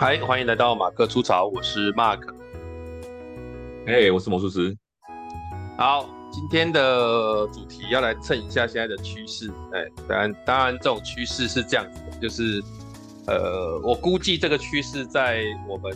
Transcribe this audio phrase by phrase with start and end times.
[0.00, 2.20] 嗨，欢迎来到马克出潮，我是 Mark。
[3.84, 4.72] 哎，hey, 我是魔术师。
[5.76, 9.50] 好，今天的主题要来蹭一下现在的趋势。
[9.72, 12.62] 哎，当然，当然，这种趋势是这样子的，就是，
[13.26, 15.92] 呃，我估计这个趋势在我们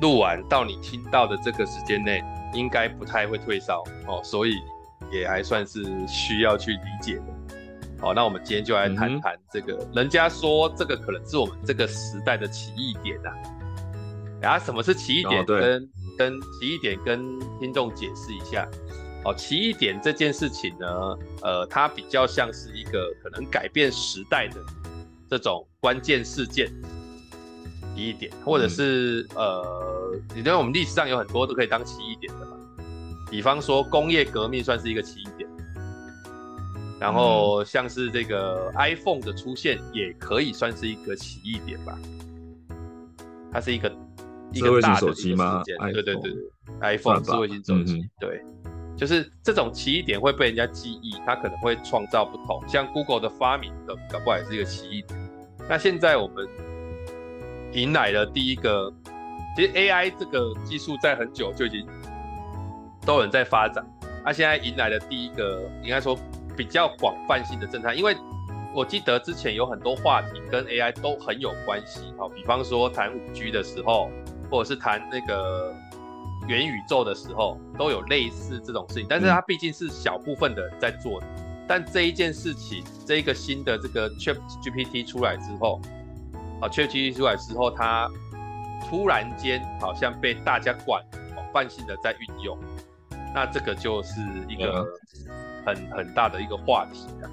[0.00, 2.22] 录完到你听到的这个时间内，
[2.54, 4.54] 应该不太会退烧哦，所以
[5.10, 7.24] 也还算是需要去理解的。
[8.02, 9.74] 好，那我们今天就来谈谈这个。
[9.74, 13.30] 嗯、人家说这个可能是我们这个时代的起义点啊。
[14.40, 15.46] 然后什么是起义点？
[15.46, 15.88] 跟、哦、
[16.18, 18.68] 跟起义点跟听众解释一下。
[19.24, 20.88] 哦，起义点这件事情呢，
[21.42, 24.56] 呃，它比较像是一个可能改变时代的
[25.30, 26.66] 这种关键事件。
[27.94, 32.56] 起义点，或者是、嗯、呃，你认为我们历史上有很多都可以当起义点的嘛？
[33.30, 35.41] 比方说工业革命算是一个起义点。
[37.02, 41.98] 然后像是这个 iPhone 的出现，也可以算是一个奇异点吧。
[43.52, 43.92] 它是一个
[44.52, 46.32] 一个大的一个事件，对对对对
[46.80, 48.40] ，iPhone 智慧型手机，对，
[48.96, 52.62] 就是这种奇异点会被人家记忆，它可能会创造不同。
[52.68, 55.18] 像 Google 的发明的，搞不好也是一个奇异点。
[55.68, 56.46] 那现在我们
[57.72, 58.94] 迎来了第一个，
[59.56, 61.84] 其实 AI 这个技术在很久就已经
[63.04, 63.84] 都有人在发展，
[64.24, 66.16] 那现在迎来了第一个，应该说。
[66.56, 68.16] 比较广泛性的震撼，因为
[68.74, 74.10] 我记得之前有很多话题跟 AI 都很有关系，好，比方说谈五 G 的时候，
[74.50, 75.74] 或者是谈那个
[76.48, 79.06] 元宇宙的时候，都有类似这种事情。
[79.08, 81.26] 但是它毕竟是小部分的人在做的，
[81.68, 85.80] 但这一件事情，这一个新的这个 ChatGPT 出来之后，
[86.60, 88.08] 啊，ChatGPT 出来之后，它
[88.88, 91.02] 突然间好像被大家广
[91.34, 92.58] 广泛性的在运用，
[93.34, 94.86] 那这个就是一个。
[95.64, 97.30] 很很大的一个话题啊，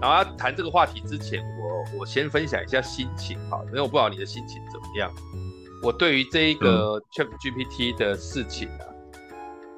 [0.00, 5.10] 然后要谈这个话题之前，我我先分享一下心情哈，因为我不知道你的心情怎么样。
[5.82, 8.86] 我对于这一个 ChatGPT 的事情啊，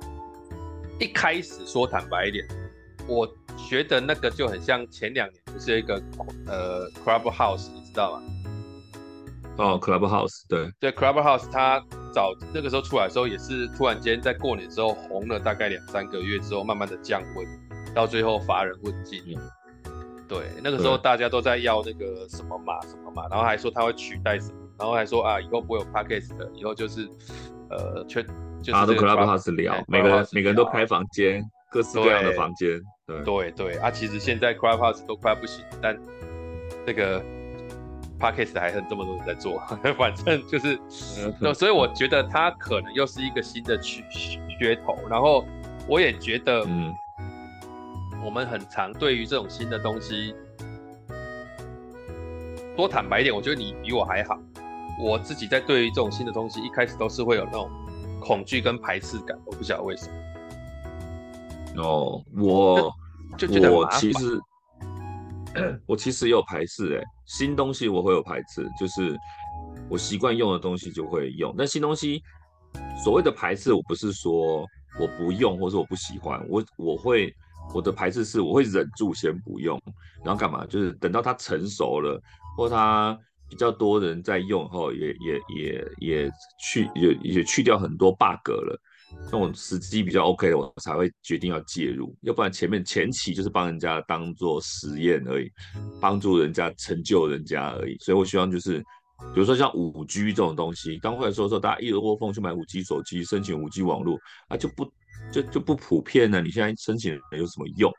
[0.03, 2.47] 嗯、一开始说坦白一点，
[3.07, 3.29] 我
[3.69, 6.01] 觉得那个就很像前两年不是有一个
[6.47, 8.23] 呃 Clubhouse，你知道吗？
[9.57, 11.85] 哦，Clubhouse，对对，Clubhouse 它
[12.15, 17.45] 早那个时候出来的时候，也是突然间在过年之后红了大概两三个月之后，慢慢的降温。
[17.99, 19.37] 到最后乏人问津，
[20.29, 27.09] 对，那个时候大家都在要那个什么码什么码，然后还说他会取代什么，然后还说啊，以后不会有 Podcast 的，以后就是
[27.71, 28.25] 呃，全
[28.63, 35.99] 就是啊，都 Clubhouse 聊，每个人每个人都开房间，各式各样的房间，对对对啊，其实现在 Clubhouse 都快不行，但
[36.87, 37.21] 这个
[38.21, 39.61] Podcast 还很这么多人在做，
[39.99, 40.79] 反正就是，
[41.41, 44.05] 那所以我觉得它可能又是一个新的趋
[44.61, 45.45] 噱头，然后
[45.89, 46.95] 我也觉得，嗯。
[48.25, 50.35] 我们很常对于这种新的东西，
[52.77, 54.39] 多坦白一点，我觉得你比我还好。
[55.01, 57.71] 我自己在对于这种新的东西，一开始都是会有那种
[58.21, 61.83] 恐惧跟排斥感，我不晓得为什么。
[61.83, 62.93] 哦，我
[63.39, 64.41] 就觉得我其实
[65.87, 69.17] 我其实也有排斥哎，新东西我会有排斥，就是
[69.89, 72.21] 我习惯用的东西就会用，但新东西
[73.03, 74.67] 所谓的排斥，我不是说
[75.01, 77.33] 我不用，或者我不喜欢，我我会。
[77.75, 79.81] 我的排斥是，我会忍住先不用，
[80.25, 80.65] 然后干嘛？
[80.67, 82.21] 就是等到它成熟了，
[82.57, 83.19] 或它
[83.49, 86.31] 比较多人在用后，也也也也
[86.63, 88.81] 去也也去掉很多 bug 了，
[89.25, 92.17] 那种时机比较 OK 的，我才会决定要介入。
[92.23, 95.51] 要不然前面前期就是帮人家当做实验而已，
[96.01, 97.97] 帮助人家成就人家而已。
[98.01, 98.81] 所以我希望就是，
[99.35, 104.91] 比如说像五 G 这种东西，刚回来说的时候，大家一窝蜂去买五 G 手机，申请五 G 网络，啊就不。
[105.31, 107.93] 就就不普遍了，你现在申请有什么用？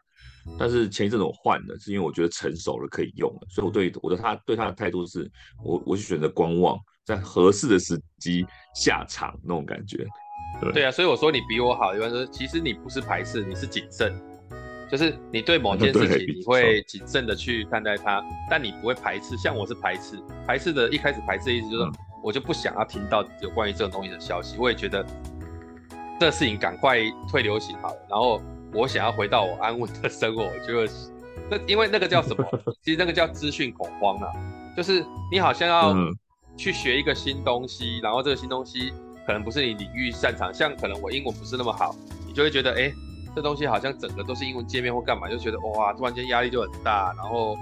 [0.58, 5.30] 但是前一阵子我换了，是因为我觉得成熟了可以用了，所以我对我的他对他的态度是，
[5.64, 10.08] 我我是选择观望，在合适的时机下场那种感觉。
[10.60, 14.12] 对，对啊，所以我说你比我好，一般说其实你不是排斥，你是谨慎，
[14.90, 19.38] 就是你对某件事 情你会谨慎的去看待它，但你不会排斥。
[19.38, 20.18] 像我是排斥，
[20.48, 21.92] 排斥的一开始排斥的意思就是，
[22.24, 25.06] 我就不想要听到有关于这种东西的消息，我也觉得。
[26.20, 26.98] 这事情赶快
[27.30, 28.42] 退流行好了，然后
[28.74, 31.12] 我想要回到我安稳的生活，就是
[31.50, 32.46] 那因为那个叫什么？
[32.84, 34.28] 其实那个叫资讯恐慌啊，
[34.76, 35.96] 就是你好像要
[36.58, 38.92] 去学一个新东西，然后这个新东西
[39.26, 41.96] 可能不是你领域擅长，像可能我英文不是那么好，
[42.28, 42.92] 你就会觉得哎，
[43.34, 47.56] 这东西好像整个都是英文界面或干嘛，就觉得哇，突然间压力就很大，然后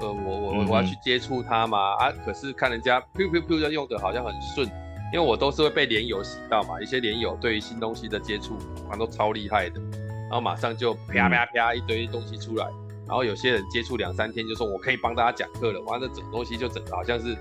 [0.00, 4.70] 呃，我我我要去接触它嘛啊，可是看人家 Q Q Q 用的好像很顺。
[5.14, 9.80] 因为我都是会被连友洗到嘛，一些连友对于新东西的接触，好像都超厉害的，
[10.22, 12.66] 然后马上就啪啪啪一堆东西出来，
[13.06, 17.36] 然后有些人接触两三天就说我可以帮大家讲课了，完了整个东西就整个好像是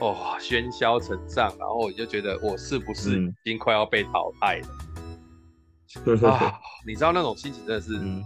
[0.00, 4.68] 哦，喧嚣成上，然后我就觉得我是不是已经快要被淘汰了？
[6.06, 8.24] 嗯、 啊，你知道那种心情真的是，嗯、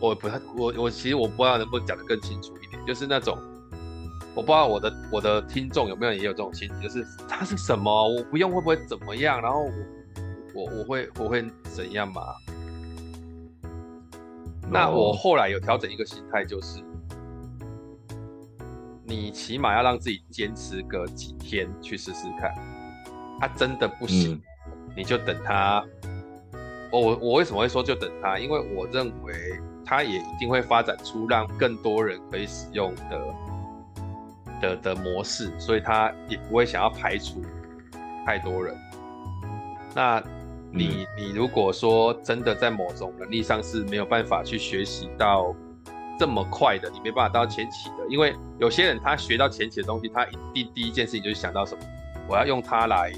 [0.00, 3.38] 我不太，我我其实我不知道能不能讲得更清楚一点，就是那种，
[4.34, 9.70] 我不知道我的我的听众有没有也有这种心情，就是它是什么，我不用会不会怎么样，然后我
[10.54, 12.22] 我我会我会怎样嘛？
[14.70, 16.82] 那我后来有调整一个心态，就是。
[19.06, 22.50] 你起码要让自己坚持个几天去试试看，
[23.38, 25.84] 它真的不行，嗯、你就等它。
[26.90, 28.38] 我我为什么会说就等它？
[28.38, 33.20] 因为我认为它也一定会发展出让更多人可以使用的
[34.64, 37.42] 的的模式，所以他也不会想要排除
[38.24, 38.74] 太多人。
[39.94, 40.22] 那
[40.72, 45.54] 你、嗯、你如果说真的在某种能力上是没有办法去学习到。
[46.16, 51.82] 这么快的，你没办法到前期的，因为有些人他学到前期的东西，他一定第一件事情就是想到什么，
[52.28, 53.10] 我要用它来，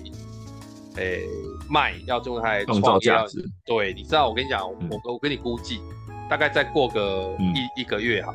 [0.94, 1.22] 诶、欸、
[1.68, 3.46] 卖，要用它来创造价值。
[3.66, 5.78] 对，你知道，我跟你讲，嗯、我我跟你估计，
[6.26, 8.34] 大概再过个一、嗯、一个月哈，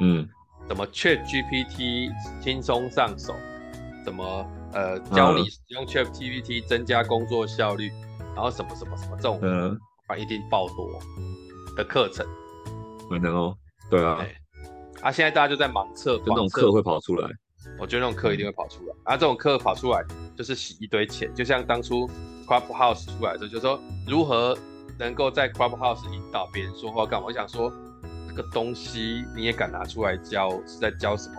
[0.00, 0.28] 嗯，
[0.68, 2.10] 怎么 Chat GPT
[2.42, 3.34] 轻松上手，
[4.04, 7.90] 怎么呃教你使用 Chat GPT 增加工作效率，
[8.34, 9.78] 然后什么什么什么这种，嗯，
[10.18, 11.00] 一定爆多
[11.76, 12.26] 的课程。
[13.08, 13.56] 可能哦，
[13.90, 14.24] 对啊，
[15.00, 17.26] 啊，现在大家就在盲测，就那种课会跑出来，
[17.78, 20.04] 我觉得那种课一定会跑出来，啊，这种课跑出来
[20.36, 22.06] 就是洗一堆钱，就像当初
[22.46, 24.56] Clubhouse 出来的时候，就是说如何
[24.98, 27.26] 能够在 Clubhouse 引导别人说话干嘛？
[27.28, 27.87] 我想说这
[28.40, 31.36] 个东西你也敢拿出来教，是在教什么？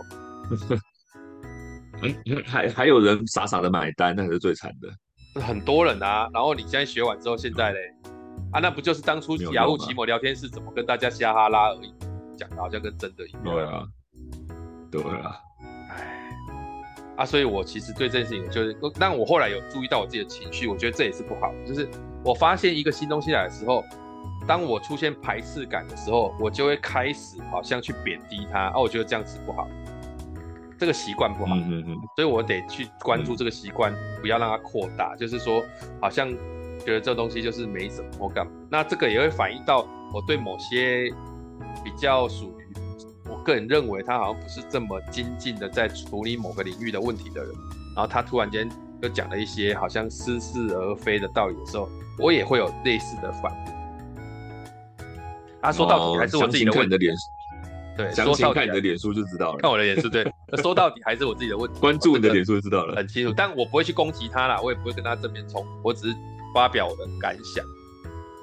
[2.46, 5.42] 还还有人傻傻的买单，那才是最惨的。
[5.42, 7.80] 很多人啊，然后你现在学完之后，现在嘞？
[8.52, 11.94] 啊，那不就是当初雅虎奇摩聊天室怎么跟大家瞎哈拉而已，
[12.38, 13.44] 讲的好像跟真的一样。
[13.44, 13.84] 对啊，
[14.92, 15.40] 对啊，
[15.92, 16.30] 哎，
[17.18, 21.54] 啊，所以我其实对这件事情就是，但我后来有注意到我自己的情绪，我觉得这也是不好。
[21.68, 21.88] 就是
[22.24, 23.84] 我发现一个新东西来的时候，
[24.50, 28.60] 当我出现排斥感的时候，我就会开始好像去贬低他。
[28.60, 29.68] 啊，我觉得这样子不好，
[30.76, 31.54] 这个习惯不好。
[31.54, 31.98] 嗯嗯嗯。
[32.16, 35.16] 所以我得去关注这个习惯，不要让它扩大。
[35.16, 35.64] 就是说，
[36.02, 36.36] 好像。
[36.86, 41.12] 觉得这东西就是没什么或干嘛，那这个也会反映到我对某些
[41.84, 42.74] 比较属于
[43.30, 47.52] 我个人认为他好像不是这么精进的在处理某个领域的问题的人，
[47.98, 48.68] 然后他突然间
[49.02, 53.79] 又讲了一些好像似是而非的道理的时候，我也会有类似的反应。
[55.62, 56.98] 啊，说到底还是我自己的问题。
[57.98, 59.60] 对，说到看你的脸书就知道了。
[59.60, 60.24] 看我的脸书，对，
[60.62, 61.80] 说到底还是我自己的问题。
[61.80, 63.34] 关注你的脸书就知道了，很清楚。
[63.36, 66.16] 但我不会去攻击他啦，我也不会跟他正面冲，我只是。
[66.52, 67.64] 发表我的感想，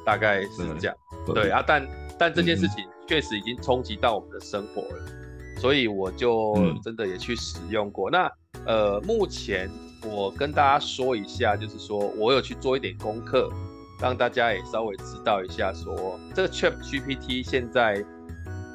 [0.05, 0.97] 大概是这样。
[1.27, 1.85] 嗯、对啊，但
[2.17, 6.55] 但这件事情确实已经冲击到我们的生活了，嗯、所以我就
[6.85, 8.09] 真的也去使用过。
[8.11, 8.33] 嗯、那
[8.65, 9.69] 呃，目前
[10.05, 13.51] 我跟大家说一下，就是说我有去做一点功课，
[14.01, 17.97] 让大家也稍微知道一下说，这个 Chat GPT 现在，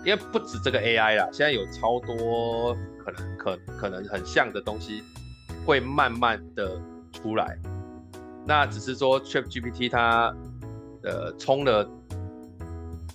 [0.04, 5.04] 因为不止这个 AI 啦，现在有超多可能可可能很像的东西
[5.66, 6.80] 会慢慢的
[7.12, 7.58] 出来。
[8.46, 10.36] 那只是说，ChatGPT 它，
[11.04, 11.88] 呃，冲了，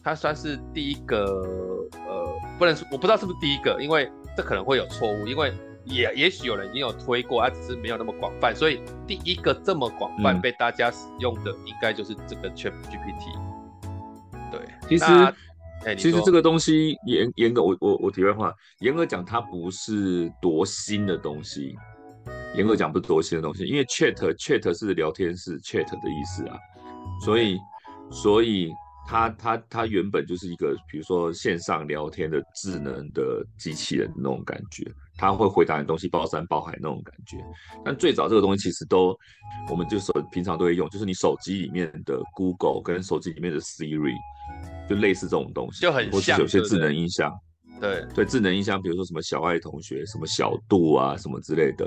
[0.05, 1.25] 它算是第一个，
[2.07, 5.53] 呃，不能说，我不知道是不是第一个，因为这可能会有错误，因为
[5.87, 13.33] 也也许有人已经有推过，它只是没有那么广泛，所以第一个这么广泛被大家使用的，应该就是这个 ChatGPT。
[14.50, 15.05] 对，其实，
[15.85, 21.76] 欸、其实这个东西严严格，我我我题外话，严格讲，它不是多新的东西。
[22.57, 26.59] 严格讲不是多新的东西，因为 chat chat 是聊天室 chat 的意思啊，
[27.23, 27.59] 所以
[28.11, 28.71] 所以
[29.07, 37.38] 它它它原本就是一个比如说线上聊天的智能的机器人那种感觉，它会回答你东西包山包海那种感觉。
[37.85, 39.16] 但最早这个东西其实都
[39.70, 44.14] 我们就手平常都会用，就是你手机里面的 Google 跟手机里面的 Siri，
[44.88, 47.32] 就类似这种东西，就很像，有些智能音箱。
[47.78, 51.87] 对对，智能音箱，比如说什么小爱同学、什么小度啊、什么之类的，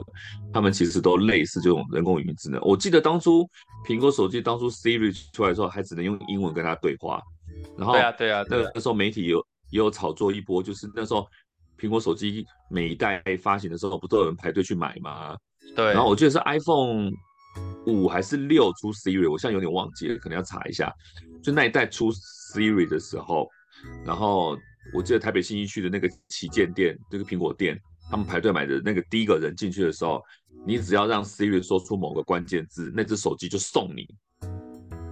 [0.54, 2.62] 他们其实都类似这种人工语音智能。
[2.62, 3.44] 我记得当初
[3.88, 7.20] 苹果手机当初 Siri 出来的时候，还只能用英文跟他对话。
[7.76, 9.40] 然后对啊对啊，那那时候媒体有
[9.72, 11.28] 也有炒作一波，就是那时候
[11.80, 15.38] 苹果手机每一代发行的时候，不都有人排队去买吗？
[15.76, 15.86] 对。
[15.94, 17.12] 然后我记得是 iPhone
[17.86, 20.94] 五还是六出 Siri，我现在有点忘记了，可能要查一下。
[21.42, 23.48] 就那一代出 Siri 的时候，
[24.06, 24.58] 然后。
[24.92, 30.20] 我记得台北新一区的那个旗舰店，这个苹果店，他们排队买的那个第一个人进去的时候，
[30.66, 34.08] 你只要让 Siri 说出某个关键字，那只手机就送你。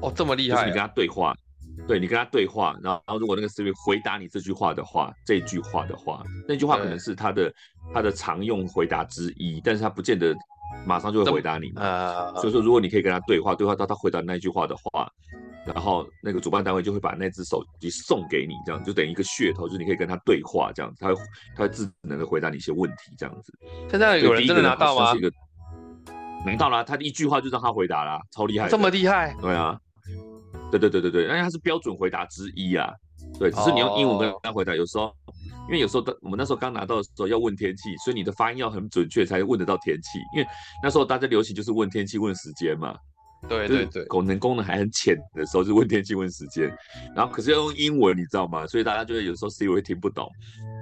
[0.01, 0.55] 哦，这么厉害！
[0.55, 1.36] 就是你跟他对话，
[1.86, 7.53] 对你跟他对话，然后然后如果那个 Siri 回答你这句话的话，这句话的话，那句话可能是他的
[7.93, 10.36] 他的常用回答之一，但是他不见得
[10.86, 11.72] 马上就会回答你。
[11.75, 15.10] 呃，所以说如果你可以跟他对话，对话到他回答那句话的话，
[15.65, 21.15] 然后那个主办单位就会把那只手机送给你，这样就等于一个噱头，就是你可以跟他对话，这样子，他会
[21.55, 23.53] 他会自能的回答你一些问题，这样子。
[23.89, 25.13] 现在有人真的拿到吗？
[26.46, 29.36] 拿到了，他一句话就让他回答了，超厉害，这么厉害？
[29.41, 29.77] 对啊。
[30.71, 32.91] 对对对对对，因为它是标准回答之一啊。
[33.39, 35.12] 对，只是你用英文跟他回答，有时候，
[35.67, 40.19] 因为有时候我们那时候刚拿到的时候要问天气，所以你的发音要很准确才问得到天气。
[40.36, 40.47] 因为
[40.81, 42.95] 那时候大家流行就是问天气、问时间嘛。
[43.47, 46.75] 对对对，功能功能还很浅的时候就问天气、问时间，
[47.15, 48.65] 然后可是要用英文，你知道吗？
[48.65, 50.27] 所以大家就会有时候 Siri 会听不懂，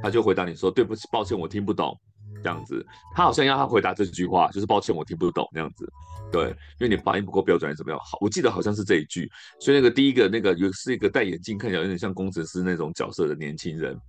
[0.01, 1.97] 他就回答你说：“对不起，抱歉，我听不懂。”
[2.45, 2.85] 这样子，
[3.15, 5.91] 他好像要他回答这句话，就是抱歉，我听不懂那样子。
[6.31, 6.49] 对，
[6.79, 7.99] 因为你发音不够标准，还是怎么样？
[7.99, 9.27] 好，我记得好像是这一句。
[9.59, 13.99] 所以那个第一个那个有是一个戴眼镜，看起来有点像工程师那种角色的年轻人，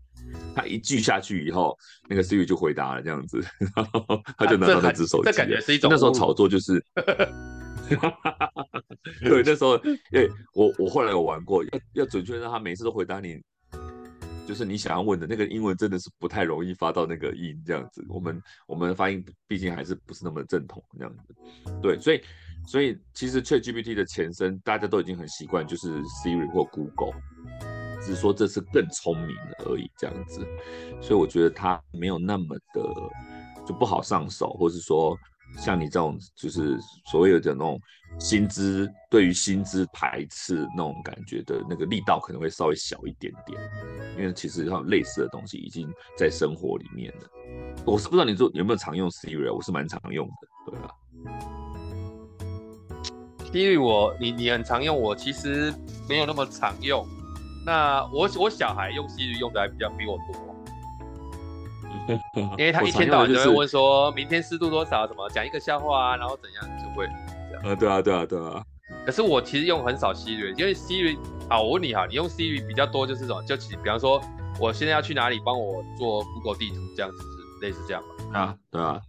[0.54, 1.74] 他一句下去以后，
[2.10, 3.40] 那个 Siri 就回答了这样子，
[3.74, 5.30] 然 后他就拿到那只手机。
[5.30, 6.84] 这感觉是一种那时候炒作就是
[9.22, 9.76] 对，那时候
[10.12, 13.40] 哎，我我后来有玩过，要要准确让他每次都回答你。
[14.46, 21.34] 就是你想要问的那个英文真的是不太容易发到那个音这样子，我们我们发音毕竟还是不是那么正统这样子，
[21.82, 22.22] 对，所以
[22.66, 27.12] 所以其实 ChatGPT 的前身大家都已经很习惯，就是 Siri 或 Google，
[28.00, 29.36] 只是说这次更聪明
[29.66, 30.46] 而已这样子，
[31.02, 32.82] 所以我觉得它没有那么的
[33.66, 35.18] 就不好上手，或是说。
[35.58, 36.78] 像你这种就是
[37.10, 37.80] 所谓的那种
[38.18, 43.60] 薪资，对于薪资排斥那种感觉的那个力道可能会稍微小一点点，
[44.18, 47.28] 因为其实像类似的东西已经在生活里面了。
[47.84, 50.90] 我是不知道你做有没有常用 Siri，我是蛮常用的，对吧
[53.52, 55.72] ？Siri 我你你很常用，我其实
[56.08, 57.06] 没有那么常用。
[57.64, 60.45] 那我我小孩用 Siri 用的还比较比我多。
[62.58, 65.06] 因为他一天到晚就会问说，明天湿度多少？
[65.06, 67.06] 什么讲一个笑话啊，然后怎样就会
[67.48, 67.62] 这样。
[67.64, 68.64] 呃，对啊，对啊，对啊。
[69.04, 73.42] 可是我其实用很少 Siri，因为 Siri 啊，我问你哈，你用 Siri 比较多就是什么？
[73.42, 74.20] 就其比方说，
[74.60, 78.38] 我现在要去哪里，帮我做 Google 地图这样子，是类似这样吧？
[78.38, 79.00] 啊，对啊。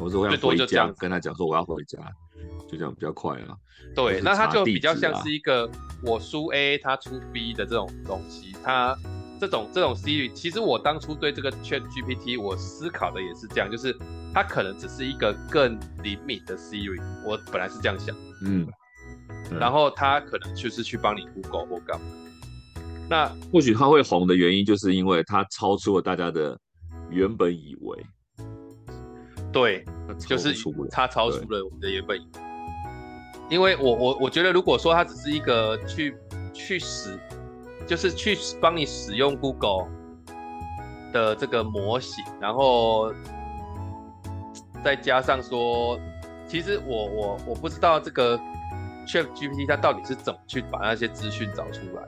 [0.00, 1.98] 我说我要回家，跟他讲说我要回家，
[2.68, 3.56] 就这样比较快啊。
[3.94, 5.70] 对，那他就比较像是一个
[6.02, 8.96] 我输 A，他出 B 的这种东西，它。
[9.40, 13.96] 这种这种 Siri，其实我当初对这个 Chat GPT，我思考的也是这样，就是
[14.34, 18.68] 它可能只是一个更灵敏的 Siri，我本来是这样想，嗯，
[19.58, 22.06] 然后它可能就是去帮你 Google 或干嘛。
[23.08, 26.58] 那或许它会红的原因，就是因为它超出了大家的
[27.08, 28.06] 原本以为，
[29.50, 29.86] 对，
[30.18, 30.54] 就是
[30.90, 32.40] 它超出了我们的原本以为，
[33.48, 36.14] 因为我我我觉得如果说它只是一个去
[36.52, 37.18] 去使。
[37.86, 39.88] 就是去帮你使用 Google
[41.12, 43.12] 的这个模型，然后
[44.84, 45.98] 再加上说，
[46.46, 48.38] 其实我我我不知道这个
[49.08, 52.02] ChatGPT 它到底是怎么去把那些资讯找出来，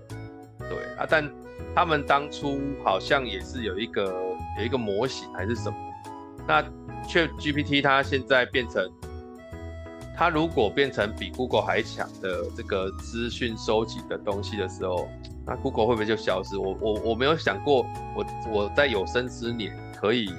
[0.69, 1.29] 对啊，但
[1.75, 4.05] 他们当初好像也是有一个
[4.59, 5.77] 有一个模型还是什么，
[6.47, 6.63] 那
[7.09, 8.89] ChatGPT 它现在变成，
[10.17, 15.09] 它如果变成比 Google 还强的这个资讯收集的东西的时候。
[15.47, 16.57] 那 Google 会不会就消失？
[16.57, 17.85] 我我我没有想过，
[18.15, 20.31] 我我在有生之年可以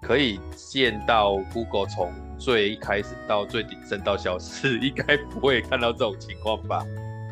[0.00, 6.84] 可以见到 Google 从最一开始到最鼎盛到消失， 应该不会看到这种情况吧？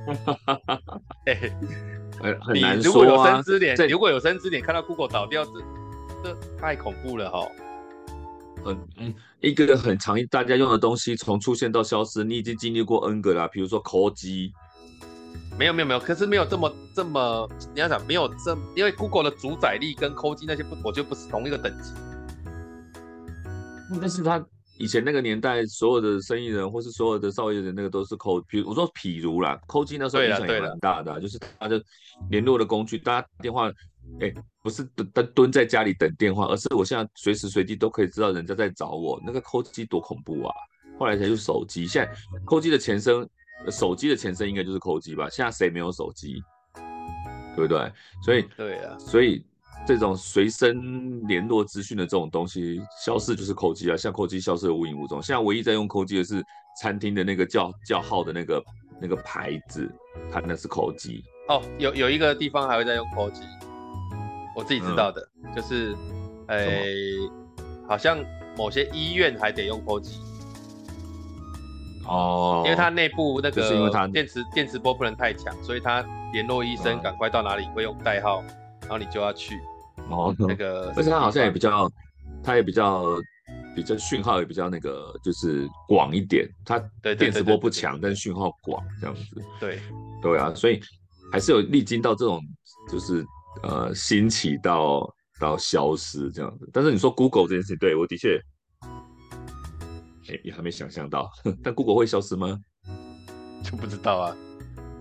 [1.27, 1.35] 哎，
[2.41, 2.83] 很难说啊。
[2.83, 5.51] 如果有生之年，如果有生之年看到 Google 倒掉，这
[6.23, 7.49] 这太恐怖了哈。
[8.65, 14.53] 嗯嗯，一个很常大家用的东西从出现到消失，你已经经历过 N 个了，比如说 call 机。
[15.61, 21.93] 没有没有没有，可是没有这么这么，你要想没有这，因为 Google 的主宰力跟 Code 那些不，我觉得不是同一个等级。
[24.01, 24.43] 但是他
[24.79, 31.79] 以前那个年代，所有的生意人或是所有的造业人，那个都是 Code，比如我说譬如啦，Code 那时候影响也蛮大的，就是他的
[32.31, 33.71] 联络的工具，大家电话，
[34.19, 40.55] 哎，不是蹲蹲蹲在家里等电话，而是我现在随时随地都可以知道人家在找我，那个 Code 多恐怖啊！
[40.99, 42.11] 后来才用手机，现在
[42.47, 43.29] Code 的前身。
[43.69, 45.29] 手机的前身应该就是扣机吧？
[45.29, 46.43] 现在谁没有手机，
[47.57, 47.93] 对不对？
[48.23, 49.45] 所以，对啊，所以
[49.87, 55.21] 这种随身联络资讯的这种东西消失就是扣机啊，像扣机消失的无影无踪。
[55.23, 56.43] 现在唯一在用扣机的是
[56.81, 58.65] 餐厅的那个叫叫号的那个
[59.01, 59.91] 那个牌子，
[60.33, 61.23] 它那是扣机。
[61.49, 63.43] 哦，有有一个地方还会在用扣机，
[64.57, 65.97] 我自己知道的，嗯、就是，
[66.47, 66.87] 哎，
[67.89, 68.19] 好像
[68.57, 70.19] 某些医院还得用扣机。
[72.11, 78.43] 哦，因为它内部那个电磁电磁波不能太强，所以它联络医生，赶快到哪里会用代号，
[78.83, 79.57] 然后你就要去。
[80.09, 81.89] 哦，那个， 而且它好像也比较，
[82.43, 83.05] 它也比较
[83.77, 86.49] 比较讯号也比较那个，就是广一点。
[86.65, 86.83] 它
[87.17, 89.23] 电磁波不强，但是讯号广这样子。
[89.61, 89.79] 对，
[90.21, 90.81] 对啊，所以
[91.31, 92.41] 还是有历经到这种，
[92.91, 93.25] 就是
[93.63, 96.69] 呃兴起到到消失这样子。
[96.73, 98.41] 但是你说 Google 这件事情，对我的确，
[100.31, 101.31] 哎，也还没想象到。
[101.63, 102.59] 但 Google 会消失吗？
[103.65, 104.37] 就不知道啊。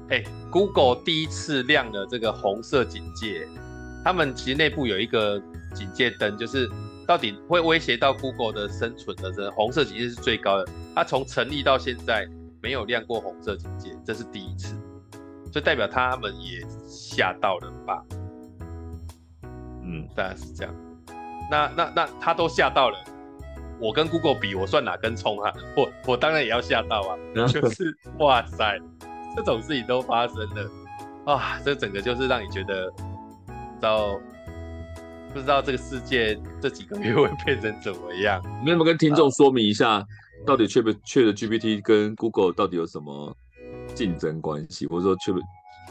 [0.10, 3.48] 哎，Google 第一次亮了这个红色警戒。
[4.04, 5.40] 他们其实内部有一个
[5.76, 6.68] 警戒灯，就是
[7.06, 10.68] 到底会威胁到 Google 的生存的，这红色警戒是最高的。
[10.96, 12.28] 它从成立到现在
[12.62, 14.76] 没有亮过红色警戒，这是第一次，
[15.52, 18.04] 所以代表他们也吓到了吧？
[19.84, 20.74] 嗯，当然是这样。
[21.52, 22.98] 那那那他都吓到了，
[23.80, 25.54] 我跟 Google 比，我算哪根葱啊？
[25.76, 27.18] 我我当然也要吓到啊！
[27.48, 28.78] 就是哇塞，
[29.36, 30.70] 这种事情都发生了
[31.26, 31.60] 啊！
[31.64, 32.92] 这整个就是让你觉得。
[33.82, 34.20] 到
[35.34, 38.44] 不知道这个世界这几个月会变成怎么样？
[38.62, 40.06] 你有没有跟听众说明一下，
[40.46, 43.34] 到底 Chat Chat GPT 跟 Google 到底有什么
[43.96, 45.40] 竞争关系，或者说 Chat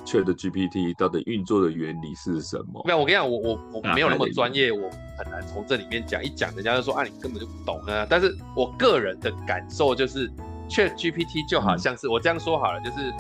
[0.04, 2.82] Chat GPT 到底运作的原理是什么？
[2.84, 6.22] 没有，我跟你讲，我我我没有那么专业，我很难从这里面讲。
[6.22, 8.06] 一讲，人家就说啊，你根本就不懂啊。
[8.08, 10.30] 但是我个人的感受就是
[10.68, 13.12] ，Chat GPT 就好像是、嗯、我这样说好了，就是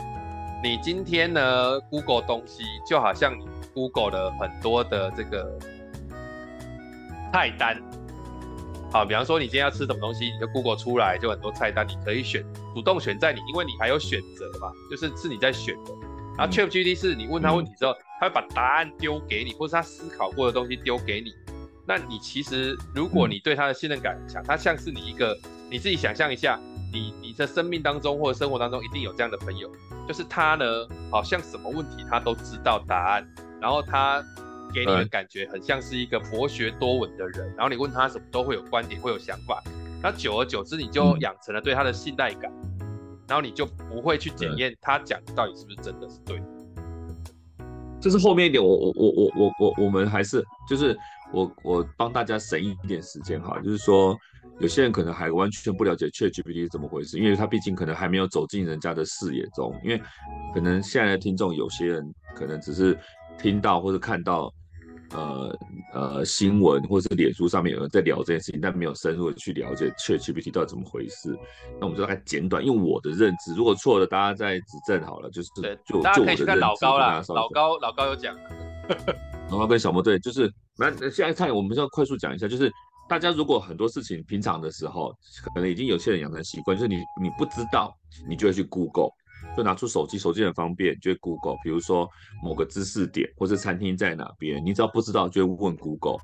[0.62, 3.46] 你今天呢 Google 东西，就好像你。
[3.74, 5.56] Google 的很多的这个
[7.32, 7.80] 菜单，
[8.90, 12.44] 好，比方说你今天要吃什么东西，你就 Google 出来就很多菜单，你可以选，
[12.74, 15.92] 主动选在你，因为你还有选择嘛，就是是你在选的。
[16.38, 21.34] 然后 ChatGPT 是你问他问题之后，他会把答案丢给你，或是他思考过的东西丢给你。
[21.84, 25.36] 那你其实如果你对他的信任感很强，他像是你一个，
[25.68, 26.60] 你自己想象一下，
[26.92, 29.68] 你你的生命当中或者生活当中一定有这样的朋友，
[30.06, 30.64] 就是他呢，
[31.10, 33.26] 好像什么问题他都知道答案。
[33.60, 34.24] 然后他
[34.72, 39.60] 给你的感觉很像是一个博学多闻的人，然后你问他什么都会有观点，会有想法。
[40.00, 42.52] 那久而久之，你就养成了对他的信赖感，
[43.28, 46.46] 然后你就不会去检验他讲的到底是不是真的是对的。
[48.00, 50.96] 这是后面一点，我我我我我我我们还是就是
[51.32, 54.16] 我我帮大家省一点时间哈，就是说
[54.58, 60.02] 有些人可能还完全不了解 ChatGPT 是怎么回事，因为他毕竟可能还没有走进人家的视野中，因为
[60.54, 62.02] 可能现在的听众有些人
[62.34, 62.98] 可能只是。
[63.40, 64.52] 听到或者看到，
[65.12, 65.58] 呃
[65.94, 71.36] 呃新闻或者是脸书上面有人在聊这件事情，但没有深入的去了解 ChatGPT 到底怎么回事。
[71.80, 75.30] 那我们就大概简短用我的认知，如果错了，大家再指正好了。
[75.30, 78.36] 就是对，就大家可以去看老高啦，老高老高有讲。
[79.50, 82.70] 老高跟小莫对，就是那现在看，我们就要快速讲一下，就是
[83.08, 85.10] 大家如果很多事情平常的时候，
[85.54, 87.94] 可能已经有些人养成习惯，就是你你不知道，
[88.28, 89.10] 你就会去 Google。
[89.56, 91.56] 就拿出手机，手机很方便，就会 Google。
[91.62, 92.08] 比如说
[92.42, 96.18] 某个知识点，或是餐厅在哪边，你只要不知道，就会问 Google，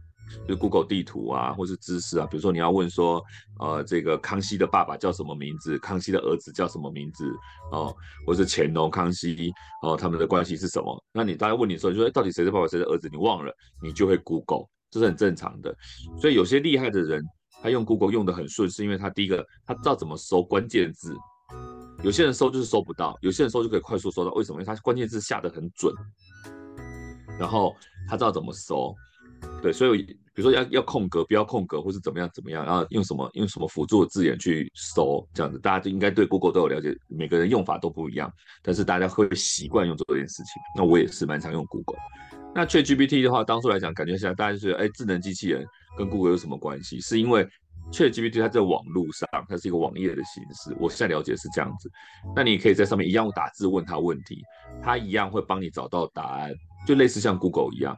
[0.46, 2.26] 就 Google 地图啊，或是知识啊。
[2.26, 3.22] 比如说你要问说，
[3.60, 5.78] 呃，这个康熙的爸爸叫什么名字？
[5.78, 7.24] 康熙的儿子叫什么名字？
[7.72, 7.94] 哦，
[8.26, 11.04] 或是乾隆、康熙，哦，他们的关系是什么？
[11.12, 13.08] 那你大家问你说，你说到底谁是爸爸，谁是儿子？
[13.10, 15.74] 你忘了，你就会 Google，这是很正常的。
[16.20, 17.22] 所以有些厉害的人，
[17.62, 21.16] 他用 Google 用得很顺，是因为他第一个，他知道怎么搜关键字。
[22.04, 24.30] 有些人搜就是搜不到，有些人搜就可以快速搜到。
[24.32, 24.56] 为什么？
[24.56, 25.90] 因为他关键字下得很准，
[27.38, 27.74] 然后
[28.06, 28.94] 他知道怎么搜。
[29.62, 36.94] 对，所以比如说要要空格，不要空格，或是怎么样怎么样，然后用什么用什么辅助的字眼去搜，这样子大家就应该对 Google 都有了解。
[37.08, 38.30] 每个人用法都不一样，
[38.62, 40.62] 但是大家会习惯用这件事情。
[40.76, 41.96] 那我也是蛮常用 Google。
[42.54, 47.00] 那 ChatGPT 的话，当初来讲，感觉现在大家就觉得，哎，智能机器人跟 Google 有什么关系？
[47.00, 47.48] 是因为
[47.92, 50.76] ChatGPT 它在网络上，它是一个网页的形式。
[50.80, 51.90] 我现在了解是这样子。
[52.34, 54.42] 那你可以在上面一样打字问他问题，
[54.82, 56.52] 他一样会帮你找到答案，
[56.86, 57.96] 就类似像 Google 一样，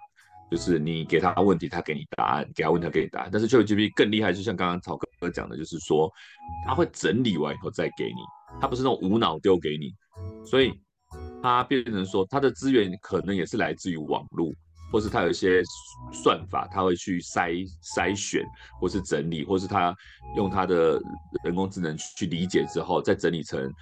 [0.51, 3.31] 就是你给他问题，他给你答案，给他问题，他给你答案。
[3.33, 6.11] 但是 ChatGPT 更厉害，就像刚刚曹哥讲的，就是说
[6.67, 9.95] 他会整理完以后再给你，他不是那种无脑丢给你，
[10.45, 10.73] 所以
[11.43, 14.53] 他变成说他的资源可能也是来自于网络。
[14.93, 15.63] 或是他有一些
[16.13, 18.45] 算法，他会去筛筛选，
[18.81, 19.95] 或是整理，或是他
[20.37, 21.01] 用他的
[21.45, 23.73] 人工智能去理解之后，再整理成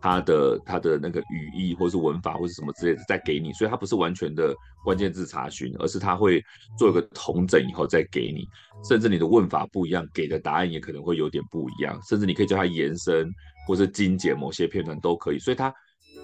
[0.00, 3.52] 他的他的那个语义，或是文法，或是什么之类的，再给你。
[3.52, 6.42] 所以它不是完全的关键字查询，而是他会
[6.78, 8.46] 做一个同整以后再给你。
[8.88, 11.98] 甚至你的问法不一样，给的答案也可能会有点不一样。
[12.08, 13.30] 甚至你可以叫它延伸，
[13.66, 15.38] 或是精简某些片段都可以。
[15.38, 15.74] 所以它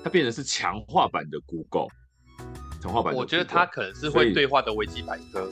[0.05, 1.89] 它变成是强化版的 Google。
[3.15, 5.51] 我觉得它可能是会对话的维基百科。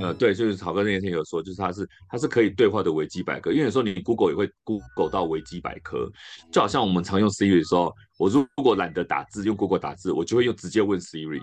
[0.00, 3.50] 呃，对，就是曹哥那天有说，就是它是它是可以对话的维基百科。
[3.50, 6.08] 因为有时候你 Google 也会 Google 到维基百科，
[6.52, 11.40] 就好像我们常用 Siri 的时候，我如果懒得打字，用 Google 打字，我就会用直接问 Siri。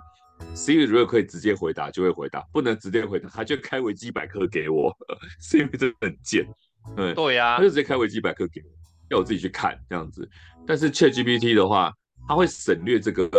[0.53, 4.95] Siri 如果可以直接回答，就会回答；不能直接回答，他就开维基百科给我。
[5.41, 6.47] Siri 真的很贱，
[6.95, 8.69] 对对呀、啊，他就直接开维基百科给我，
[9.09, 10.29] 要我自己去看这样子。
[10.65, 11.91] 但是 ChatGPT 的话，
[12.25, 13.29] 它会省略这个，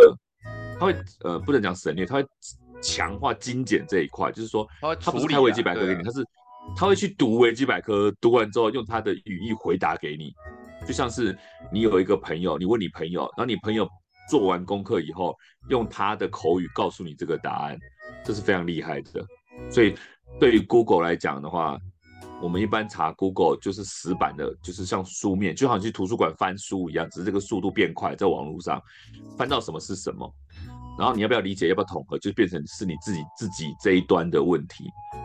[0.79, 2.27] 它会呃不能讲省略，他会
[2.83, 4.67] 强化精简这一块，就是说
[5.01, 6.25] 他不是开维基百科给你，他是
[6.77, 10.33] 他会去读维基百科，读完之后用他的语义回答给你，
[10.87, 11.37] 就像是
[11.73, 13.89] 你有一个朋友，你问你朋友，然后你朋友。
[14.29, 15.37] 做完功课以后，
[15.69, 17.79] 用他的口语告诉你这个答案，
[18.25, 19.25] 这是非常厉害的。
[19.71, 19.95] 所以
[20.41, 21.79] 对于 Google 来讲的话，
[22.43, 28.83] 我们一般查 Google 就是死板的，就是像书面，就好像去图书馆翻书一样，只是这个速度变快，在网络上
[29.39, 30.29] 翻到什么是什么，
[30.99, 34.85] 然后你要不要理解，要不要统合，就变成是你自己自己这一端的问题。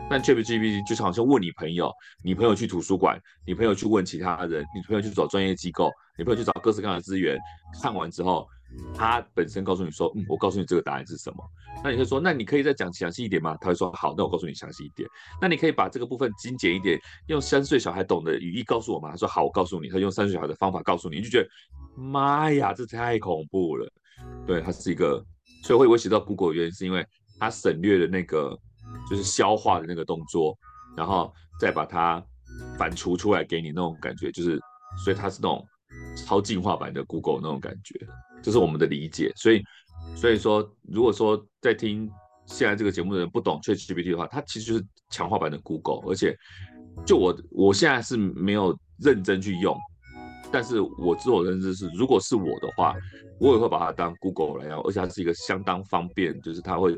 [0.09, 1.91] 但 ChatGPT 就是好像问你朋友，
[2.23, 7.37] 你朋友去图书馆，你朋友去问其他人，你朋友去找专业机构，你朋友去找各式各样的资源，
[7.81, 8.47] 看完之后。
[8.95, 11.43] 他本身告诉你说，嗯，我告诉你这个答案是什么。
[11.83, 13.57] 那你会说，那你可以再讲详细一点吗？
[13.59, 15.05] 他会说，好，那我告诉你详细一点。
[15.41, 19.09] 那你可以把这个部分精简一点，用三岁小孩懂的语义告诉我吗？
[19.11, 19.89] 他说，好，我告诉你。
[19.89, 21.49] 他用三岁小孩的方法告诉你，你就觉得，
[22.01, 23.91] 妈呀，这太恐怖了。
[24.47, 25.21] 对，他是一个，
[25.61, 27.05] 所以会威胁到 Google 原因是因为
[27.39, 28.57] 它省略了那个
[29.09, 30.57] 就是消化的那个动作，
[30.95, 32.23] 然后再把它
[32.77, 34.59] 反刍出来给你那种感觉，就是
[35.03, 35.65] 所以它是那种
[36.15, 37.99] 超进化版的 Google 那种感觉。
[38.43, 39.63] 这是我们的理解，所以，
[40.15, 42.09] 所以说，如果说在听
[42.47, 46.35] 现在这个节目的人不懂 ChatGPT 的话，它其实就是强化版的 Google，而且，
[47.05, 49.77] 就我我现在是没有认真去用，
[50.51, 52.95] 但是我自我认知是，如果是我的话，
[53.39, 56.93] 我也会把它当 Google 来用，而且它是一个相当方便，就是它会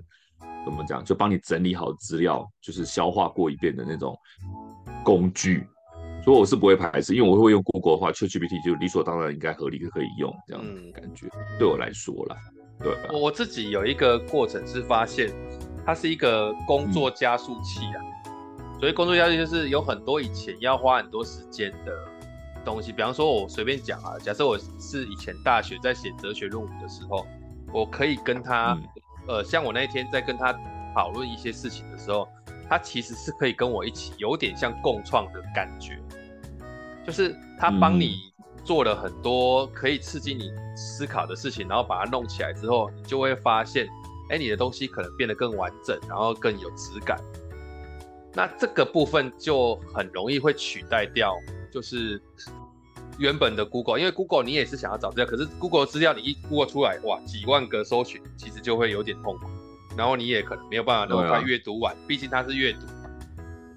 [0.66, 4.18] 怎么讲，就帮你整理好资料，就是消化过一遍的那种
[5.04, 5.68] 工具。
[6.24, 11.28] 所以我是不会排斥，因为我会用 Google 的话，ChatGPT 就理所当然应该合理可以用这样的感觉。
[11.28, 12.38] 嗯、对我来说啦，
[12.80, 13.10] 对吧？
[13.12, 15.30] 我自己有一个过程是发现，
[15.86, 18.00] 它是一个工作加速器啊。
[18.26, 21.94] 嗯、所以工作加速器就是有很多以前要花很多时间的
[22.64, 27.26] 东西，比方说我随便讲啊，假设我是以前大学在写哲学论文的时候，
[27.74, 28.74] 我可以跟他，
[29.28, 30.54] 嗯、呃，像我那一天在跟他
[30.94, 32.28] 讨论一些事情的时候。
[32.70, 36.02] 他其实是可以跟我一起，有点像共创的感觉，
[37.06, 38.16] 就是他帮你
[38.64, 43.86] 做了很多可以刺激你思考的事情，然后把它弄起来之后，你就会发现，
[44.30, 47.20] 哎，你的东西可能变得更完整，然后更有质感。
[48.34, 51.36] 那这个部分就很容易会取代掉，
[51.74, 52.22] 就是
[53.18, 59.48] 原本的 Google，因为 Google 你也是想要找资料，可是 Google 资料你一 Google 出来，哇，几万个搜寻，其实就会有点痛苦。
[59.98, 62.80] 然后你也可能没有办法那么快阅读完，毕竟它是阅读。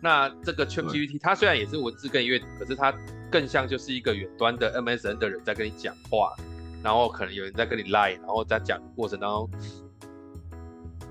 [0.03, 2.93] 那这个 ChatGPT 它虽然也是文字跟阅读，可是它
[3.31, 6.35] 更像就是一个远端的 MSN 的人在跟你讲话，
[6.83, 9.51] 然后可能有人在跟你 Line，然后在讲的过程当中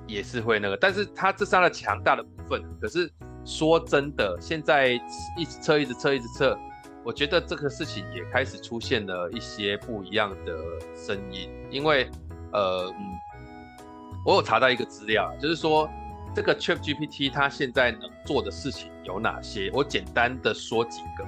[0.07, 2.63] 也是会那个，但是它这是它的强大的部分。
[2.79, 3.11] 可是
[3.43, 4.89] 说真的，现在
[5.37, 6.57] 一直测，一直测，一直测，
[7.05, 10.57] 我觉得这个事情也开始出现了一些不一样的
[10.95, 12.09] 声音，因为
[12.51, 12.93] 呃。
[14.27, 15.87] 我有查到一个资料，就是说
[16.33, 19.69] 这个 ChatGPT 它现在能做的事情有哪些？
[19.71, 21.23] 我简单的说几个，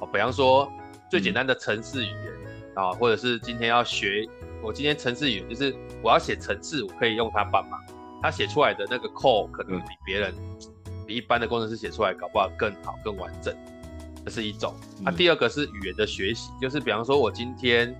[0.00, 0.66] 哦，比方说
[1.10, 2.32] 最简单的程式语言
[2.74, 4.26] 啊，或者是今天要学，
[4.62, 7.78] 我今天程式语言就是我要写程式，我可以用它帮忙，
[8.22, 10.32] 它写出来的那个 code 可能比别人，
[11.06, 13.54] 比一般的工程师写出来搞不好更好更完整，
[14.24, 14.74] 这是一种。
[15.00, 17.94] 那第二个是语言的学习，就是比方说我今天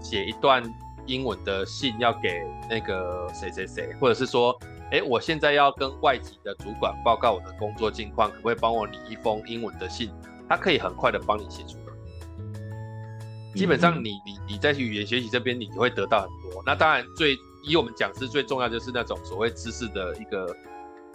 [0.00, 0.62] 写一段。
[1.06, 4.56] 英文的信要给那个谁谁谁，或者是说，
[4.92, 10.12] 哎，我现在要跟外籍的主管报告我的工作近况，可不可以帮我拟一封英文的信？
[10.48, 13.54] 他可以很快的帮你写出来。
[13.56, 16.62] 基本上你，你你你在语言学习这边，你会得到很多。
[16.64, 20.54] 那当然最，最以我们讲师最重要就是那种所谓知识的一个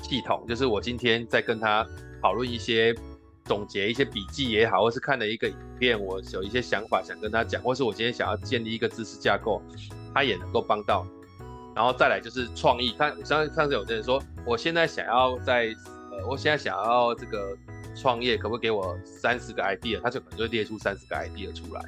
[0.01, 1.85] 系统，就是我今天在跟他
[2.21, 2.93] 讨论一些。
[3.45, 9.61] 总结一些笔记也好，或是看了一个影片，我有一些想法想跟他讲，或是我今天想要建立一个知识架构，
[10.13, 11.05] 他也能够帮到。
[11.75, 15.67] 然后再来就是创意，他上上次有人说，我现在想要在
[16.11, 17.55] 呃，我现在想要这个
[17.95, 20.01] 创业，可不可以给我三十个 idea？
[20.01, 21.81] 他就可能就列出三十个 idea 出来。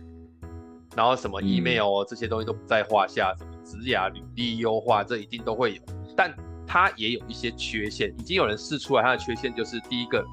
[0.96, 5.82] 然后什么 email 这些东西都不在话下，什么职涯履历优化，这一定都会有。
[6.15, 6.32] 但
[6.67, 10.24] 他也有一些缺陷，已经有人试出来，他的缺陷就是第一个。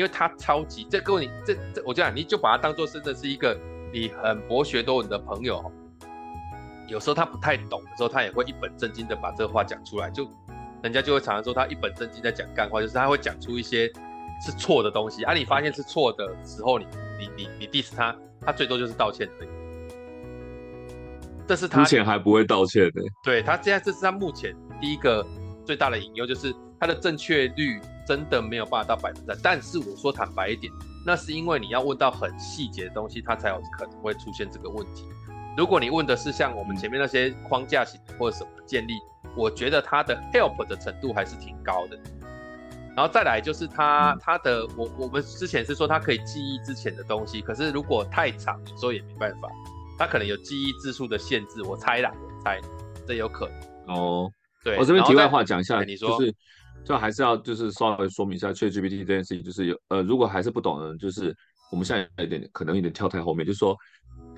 [0.00, 3.54] 因为他超级，这各位你这这，我讲你就把它当做真的是一个
[3.92, 5.62] 你很博学多闻的朋友，
[6.88, 10.26] 有时候他不太懂的时候，他也会一本正经的把这个话讲出来，就
[10.82, 13.92] 人家就会常常说他一本正经在讲干话，就是他会讲出一些
[14.42, 16.86] 是错的东西，啊，你发现是错的时候，你
[17.18, 19.48] 你你你 diss 他，他最多就是道歉而已。
[21.46, 23.02] 这是他目前还不会道歉的。
[23.22, 25.22] 对，他现在这是他目前第一个
[25.66, 27.78] 最大的隐忧，就是他的正确率
[28.10, 29.36] 真的没有办法到百分之百。
[29.40, 30.72] 但是我说坦白一点，
[31.06, 35.04] 那是因为你要问到很细节的东西，它才有可能会出现这个问题。
[35.56, 38.94] 如果你问的是像我们前面那些框架型或者什么建立，
[39.36, 41.96] 我觉得它的 help 的程度还是挺高的。
[42.96, 49.48] 然后再来就是它它的我我们之前是说它可以记忆之前的东西，可是如果太长，有时候也没办法。
[49.96, 52.58] 它可能有记忆字数的限制，我猜啦，我猜
[53.06, 53.48] 这有可
[53.86, 54.32] 能哦。
[54.64, 56.34] 对，我这边题外话讲一下，你说就是
[56.84, 61.34] 就还是要就是稍微说明一下 ChatGPT 这件事情，就是有呃，如果还是不懂的人，就是
[61.70, 63.76] 我们现在有点可能有点跳太后面，就是说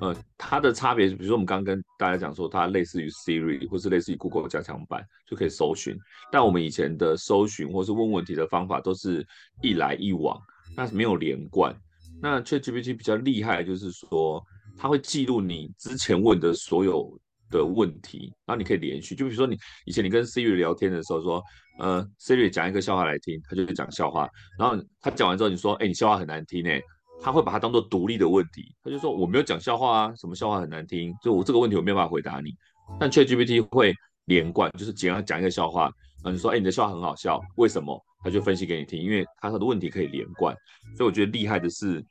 [0.00, 5.96] 呃，它的差别，比如说我们刚刚跟大家讲说，它类似于 Siri 或是类似于 Google 加强版就可以搜寻，
[6.30, 9.26] 但我们以前的搜寻或是问问题的方法都是
[9.62, 10.38] 一来一往，
[10.76, 11.74] 那是没有连贯。
[12.20, 14.44] 那 ChatGPT 比较厉害，就是说。
[14.74, 17.16] 它会记录你之前问的所有
[17.52, 19.14] 的问题，然后你可以连续。
[19.14, 21.40] 就比如说你以前你跟 Siri 聊天的时候说，
[21.78, 24.28] 呃，Siri 讲一个笑话来听，他就会讲笑话。
[24.58, 26.82] 然后他讲完之后，你说，哎，你笑话很难听诶，
[27.20, 31.14] 他会把它当做独立的问题，他就说我没有讲笑话啊，什么笑话很难听？
[31.22, 32.50] 就我这个问题我没有办法回答你。
[32.98, 35.84] 但 ChatGPT 会连贯，就是只要讲一个笑话，
[36.24, 37.96] 然后你说，哎，你的笑话很好笑，为什么？
[38.24, 40.56] 他就分析给你听，因为他的问题可以连贯。
[40.96, 42.04] 所以我觉得厉害的是。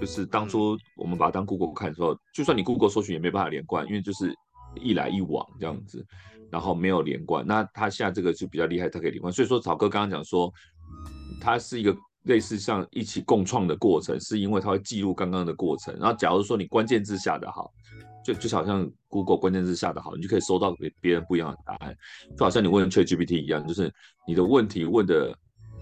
[0.00, 4.32] 就是当初我们把它当 Google 看的时候，就算你 Google 搜寻也没办法连贯，因为就是
[4.76, 6.04] 一来一往这样子，
[6.50, 7.46] 然后没有连贯。
[7.46, 9.32] 那他现在这个就比较厉害，他可以连贯。
[9.32, 10.52] 所以说，草哥刚刚讲说，
[11.40, 15.94] 它是一个类似像一起共创的过程，是因为它会记录刚刚的过程。
[15.98, 17.70] 然后，假如说你关键字下的好，
[18.24, 21.96] 就就好像 Google 关键字下的好，你就可以收到别别人不一样的答案。
[22.36, 23.92] 就好像你问 ChatGPT 一样，就是
[24.26, 25.36] 你的问题问的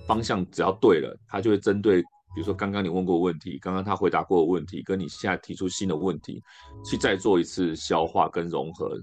[0.07, 2.03] 方向只要对了，它就会针对。
[2.37, 6.43] 比如说，刚刚你问过问题，刚刚他回答过的问题，跟你现在提出新的问题，
[6.85, 8.95] 去再做一次消化跟融合，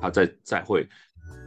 [0.00, 0.88] 他再再会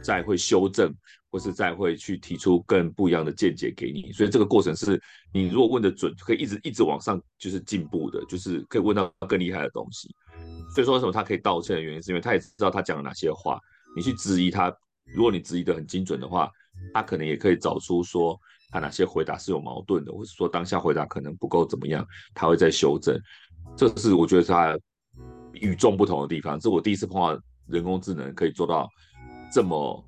[0.00, 0.94] 再会修正，
[1.28, 4.12] 或是再会去提出更不一样的见解给你。
[4.12, 5.02] 所以这个过程是
[5.34, 10.08] 你如果问的准，可以一直一直往上就是进步的，就是可以问到更厉害的东西。
[10.72, 13.58] 所以说为什么他可以道歉的原因，是因为他也知道他讲了哪些话。
[13.96, 14.72] 你去质疑他，
[15.16, 16.48] 如果你质疑得很精准的话，
[16.94, 18.38] 他可能也可以找出说。
[18.70, 23.18] 他哪些回答是有矛盾的，或者说当下回答可能不够怎么样，他会再修正。
[23.76, 24.78] 这是我觉得是他
[25.52, 26.58] 与众不同的地方。
[26.58, 28.88] 这是我第一次碰到人工智能可以做到
[29.52, 30.04] 这么，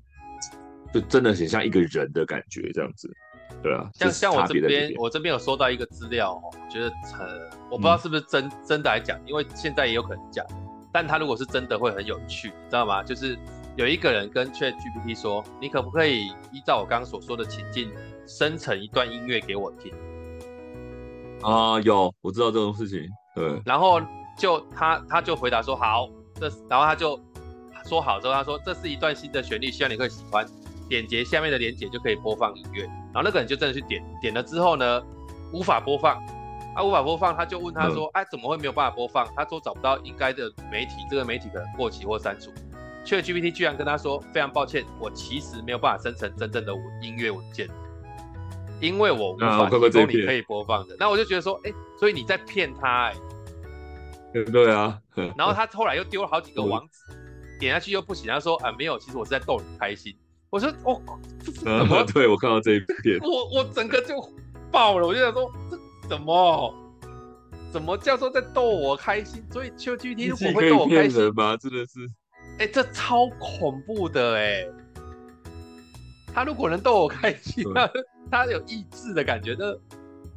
[0.93, 3.11] 就真的很像一个人的感觉这样子。
[3.61, 7.27] 对啊，像像我这边，我这边有收到一个资料哦，我觉得很，
[7.69, 10.43] 我不知道是不是真、嗯、真的来讲，因为现在也有可能假，
[10.91, 13.03] 但他如果是真的会很有趣，你知道吗？
[13.03, 13.37] 就是
[13.75, 17.91] 有一个人跟 ChatGPT 说，你可不可以依照我刚刚所说的情境，
[18.37, 19.93] 生成一段音乐给我听
[21.43, 23.61] 啊，有我知道这种事情，对。
[23.65, 23.99] 然后
[24.37, 27.19] 就他他就回答说好，这然后他就
[27.85, 30.45] 说好之后，他说这是一段新的旋律，希望你会喜欢。
[30.89, 32.83] 点击下面的连接就可以播放音乐。
[32.83, 35.01] 然后那个人就真的去点，点了之后呢，
[35.53, 36.17] 无法播放，
[36.75, 39.25] 啊无法播放，他就问他说，哎、嗯啊、怎么会没有办法播放？
[39.33, 42.51] 他说找不到应该的媒体，这个媒体可能过期或删除。
[43.05, 47.69] ChatGPT 居然跟他说非常抱歉，我其实没有办法生成真正的音乐文件。
[48.81, 53.15] 因为我无法提供你可以播放的，那我就觉得说，哎，所以你在骗他，哎，
[54.33, 54.99] 对 对啊。
[55.37, 57.13] 然后他后来又丢了好几个网址，
[57.59, 58.27] 点下去又不行。
[58.27, 60.15] 他说啊，没有，其实我是在逗你开心。
[60.49, 60.99] 我说哦，
[61.63, 62.03] 怎么？
[62.11, 64.15] 对，我看到这一片，我我整个就
[64.71, 65.77] 爆了，我就想说，这
[66.09, 66.75] 怎么？
[67.71, 69.41] 怎么叫做在逗我开心？
[69.49, 71.55] 所以 ChatGPT 如果会逗我开心吗？
[71.55, 71.99] 真的是，
[72.57, 74.65] 哎，这超恐怖的哎。
[76.33, 77.89] 他如果能逗我开心，他
[78.31, 79.75] 他有意志的感觉，那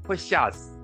[0.07, 0.77] 会吓死。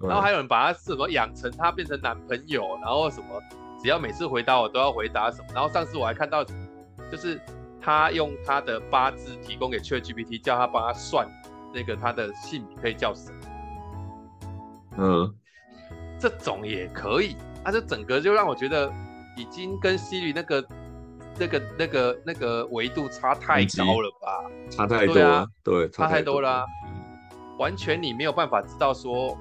[0.00, 3.42] 然后还有人把他什么养成他变成男朋友，然后什么
[3.82, 5.48] 只要每次回答我都要回答什么。
[5.54, 7.40] 然后上次我还看到，就是
[7.80, 11.28] 他用他的八字提供给 ChatGPT，叫他帮他算
[11.74, 13.38] 那个他的姓名可以叫什么。
[14.98, 15.34] 嗯，
[16.18, 17.36] 这种也可以。
[17.64, 18.90] 他这整个就让我觉得
[19.36, 20.66] 已经跟 Siri 那个。
[21.38, 24.50] 那个、那个、那个维度差太高了吧？
[24.70, 26.64] 差太多，对啊，对，差太多了啊，
[27.58, 29.36] 完全你没有办法知道说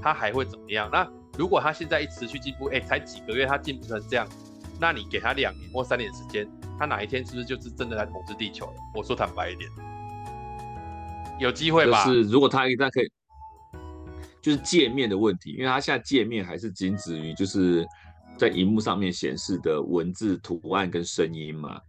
[0.00, 0.88] 他还会怎么样。
[0.92, 4.26] 那如果他现在一持续进步，哎，才几个月他进步成这样，
[4.80, 8.74] 那你给他两年或三年时间，他哪一天是不是就是真的来统治地球了？
[8.94, 9.68] 我说坦白一点，
[11.40, 12.04] 有机会吧？
[12.04, 13.10] 就是如果他一旦可以，
[14.40, 17.84] 就是界面的问题，因为他现在界面还是仅止于就是。
[18.42, 21.80] 在荧幕上面显示的文字、图案跟声音嘛，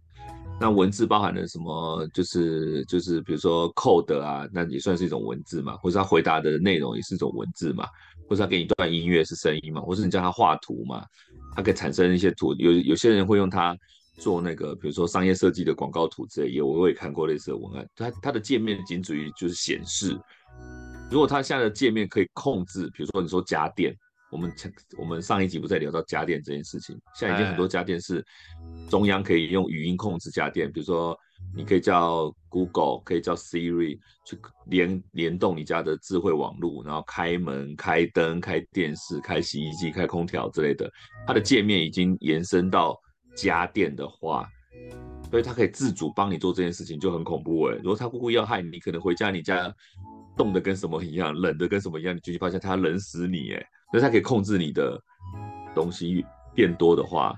[0.60, 2.08] 那文字包含了什么？
[2.14, 7.88] 就是就是比如说 code 啊，那也算是一种文字嘛，或者他回答的内容也是一种文字嘛，
[8.28, 11.04] 或者他给你一段音乐是声音嘛，或者你叫他画图嘛，
[11.56, 13.76] 它可以产生一些图，有有些人会用它
[14.18, 17.84] 做那个，比如说商业设计的广告图之类，也我也看过类似的文案。
[17.96, 20.16] 它它的界面仅止于就是显示，
[21.10, 23.92] 如果它现在的界面可以控制，比如说你说家电。
[24.34, 24.52] 我们
[24.98, 28.22] 我们上一集不在聊到家电这件事情，现在已经很多家电是
[28.90, 31.16] 中央可以用语音控制家电，比如说
[31.56, 40.90] 你可以叫 Google，可以叫 Siri 去联联动你家的智慧网络，然后开门、开灯、开电视、开洗衣机、开空调之类的。
[41.28, 42.98] 它的界面已经延伸到
[43.36, 44.48] 家电的话，
[45.30, 47.76] 所以它可以自主帮你做这件事情，就很恐怖哎。
[47.76, 49.72] 如果他故意要害你，你可能回家你家
[50.36, 53.66] 冻得跟什么一样，冷的跟什么一样，你就会发现它冷死你哎。
[53.92, 55.00] 那它可以控制你的
[55.74, 57.34] 东西变多的话，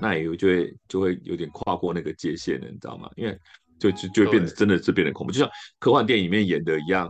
[0.00, 3.08] 那也就会就会有点跨过那个界限了，你知道吗？
[3.16, 3.38] 因为
[3.78, 7.08] 就就就会变得真的是变得恐怖，就像科幻电影里面演的一样，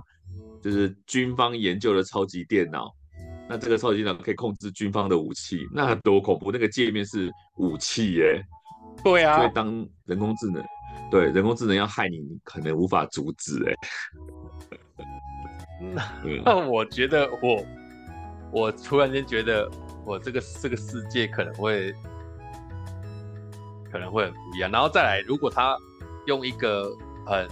[0.63, 2.91] 就是军方研究的超级电脑，
[3.49, 6.53] 那这个超级电脑可以控制军方的武器，那多恐怖！
[6.53, 8.43] 那个界面是武器耶，
[9.03, 10.63] 对啊，所以当人工智能
[11.11, 13.75] 对人工智能要害你，你可能无法阻止哎。
[14.69, 14.77] 那
[16.45, 17.65] 那我觉得我。
[18.55, 19.67] 我突然间觉得，
[20.05, 21.91] 我这个这个世界可能会
[23.91, 24.71] 可能会很不一样。
[24.71, 25.75] 然后再来，如果他
[26.27, 27.49] 用一个很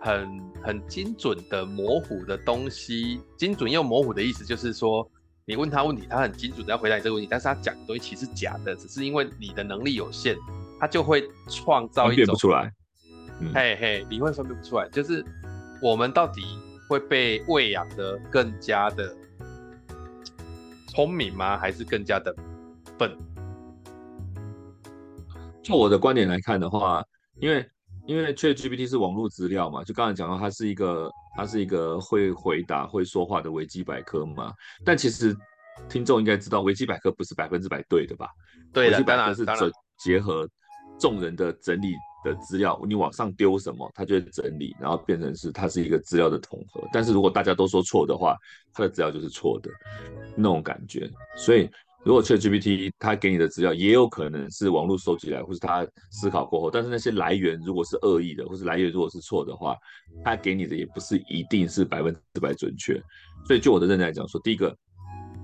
[0.00, 5.04] 很很精准的模糊的东西，精准又模糊的意思就是说，
[5.44, 10.36] 你问他问题，他很精准的要回答你这个问题，但是他讲的东西其实是假的，只是因为你的能力有限，
[10.78, 12.72] 他就会创造一种分辨不出来，
[13.40, 15.24] 嗯、嘿嘿，你会分辨不出来，就是
[15.82, 16.42] 我们到底。
[16.88, 19.16] 会被喂养的更加的
[20.88, 21.56] 聪明吗？
[21.56, 22.34] 还是更加的
[22.98, 23.16] 笨？
[25.62, 27.00] 就我的观点来看的话，
[27.38, 27.64] 因为
[28.08, 34.52] 因为 ChatGPT 是网络资料嘛，就刚才讲到它是一个它是一个会回答会说话的维基百科嘛。
[34.84, 35.32] 但其实
[35.88, 38.28] 听众应该知道，维基百科不是百分之百对的吧？
[38.72, 40.44] 对的，维基百科是整结合
[40.98, 41.94] 众人的整理。
[42.24, 46.82] 的资料，你往上丢什么，它就会整理，然后变成是它是一个资料的统合。
[46.92, 48.36] 但是如果大家都说错的话，
[48.72, 49.70] 它的资料就是错的
[50.36, 51.10] 那种感觉。
[51.36, 51.68] 所以
[52.04, 59.76] 如果 ChatGPT 它给你的资料也有可能是网络收集来，或是它思考过后，但是那些来源如果是恶意的，或是来源如果是错的话，
[60.24, 63.00] 它给你的也不是一定是百分之百准确。
[63.46, 64.76] 所以就我的认知来讲说，第一个。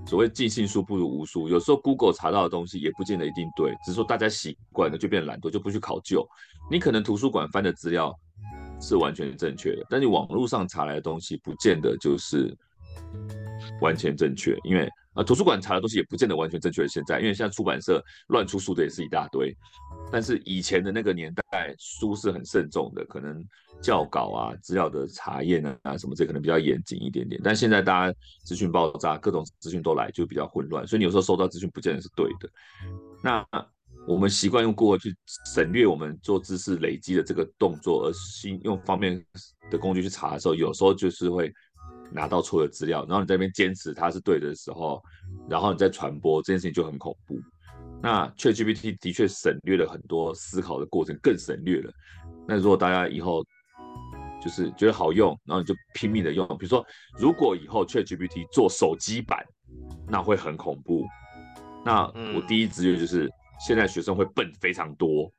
[0.06, 6.26] 所谓尽信书不如无书，有时候 Google 查到的东西也不见得一定对，只是说大家习惯了就变懒惰，就不去考究。
[6.70, 8.14] 你可能图书馆翻的资料
[8.80, 12.56] 是完全正确的，但你网络上查来的东西不见得就是
[13.80, 16.86] 完全正确，因为啊图书馆查的东西也不见得完全正确。
[16.86, 19.56] 现在，因为现在出版社乱出书的也是一大堆，
[20.12, 23.44] 但是以前的那个年代书是很慎重的，可能。
[23.82, 27.38] 校稿啊，资料的查验啊，什么这可能比较严谨一点点。
[27.44, 30.84] 但现在大家资讯爆炸，各种资讯都来，就比较混乱。
[30.86, 32.48] 所以你有时候收到资讯不见得是对的。
[33.22, 33.46] 那
[34.08, 35.14] 我们习惯用过去
[35.54, 39.22] 省略我们做知识累积的这个动作，而新用方面
[39.70, 41.52] 的工具去查的时候，有时候就是会
[42.10, 43.04] 拿到错的资料。
[43.08, 45.02] 然后你在那边坚持它是对的时候，
[45.48, 47.38] 然后你再传播这件事情就很恐怖。
[48.02, 51.92] 那 ChatGPT 的确省略了很多思考的过程，更省略了。
[52.46, 53.44] 那如果大家以后
[54.42, 56.46] 就是觉得好用，然后你就拼命的用。
[56.58, 56.84] 比如说，
[57.18, 59.44] 如果以后 ChatGPT 做手机版，
[60.06, 61.04] 那会很恐怖。
[61.84, 62.02] 那
[62.34, 63.30] 我第一直觉就是，
[63.66, 65.32] 现在学生会笨非常多，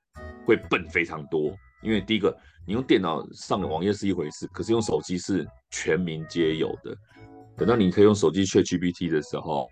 [0.45, 1.55] 会笨非常多。
[1.83, 2.35] 因为第一个，
[2.67, 6.93] 你用电脑上的网页是一回事，可是用手机是全民皆有的。
[7.55, 9.69] 等到你可以用手机 ChatGPT 的时候，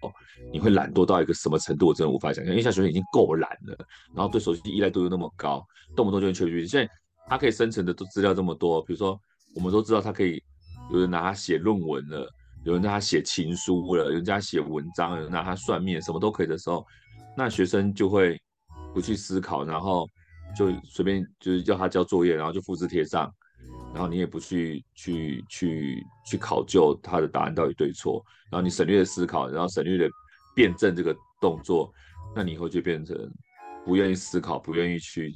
[0.49, 2.53] 你会懒惰到一个什么程度，我真的无法想象。
[2.53, 3.77] 因为现在学生已经够懒了，
[4.15, 5.62] 然后对手机依赖度又那么高，
[5.93, 6.65] 动不动就用 ChatGPT。
[6.65, 6.89] 现在
[7.27, 9.20] 它可以生成的都资料这么多，比如说
[9.55, 10.41] 我们都知道它可以
[10.89, 12.26] 有人拿它写论文了，
[12.63, 16.86] 有人拿它写情书了，有人家写文章，有人拿它算命，什么都可以的时候，
[17.36, 18.39] 那学生就会
[18.93, 20.07] 不去思考，然后
[20.58, 23.34] 就随便就是叫他交作业，然后就复制贴上，
[23.93, 30.10] 然后你也不去去去去考究他的答案到底对错，然后你省略了思考，然后省略了
[30.56, 31.91] 辩证这个动作，
[32.36, 33.18] 那你以后就变成
[33.86, 35.34] 不愿意思考，不愿意去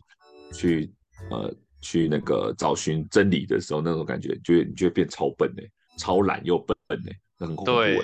[0.54, 0.92] 去
[1.32, 1.54] 呃。
[1.82, 5.66] 去那个找寻真理的时候，那种感觉，就会你就会变超笨嘞，
[5.98, 7.96] 超懒又笨嘞，很恐怖哎。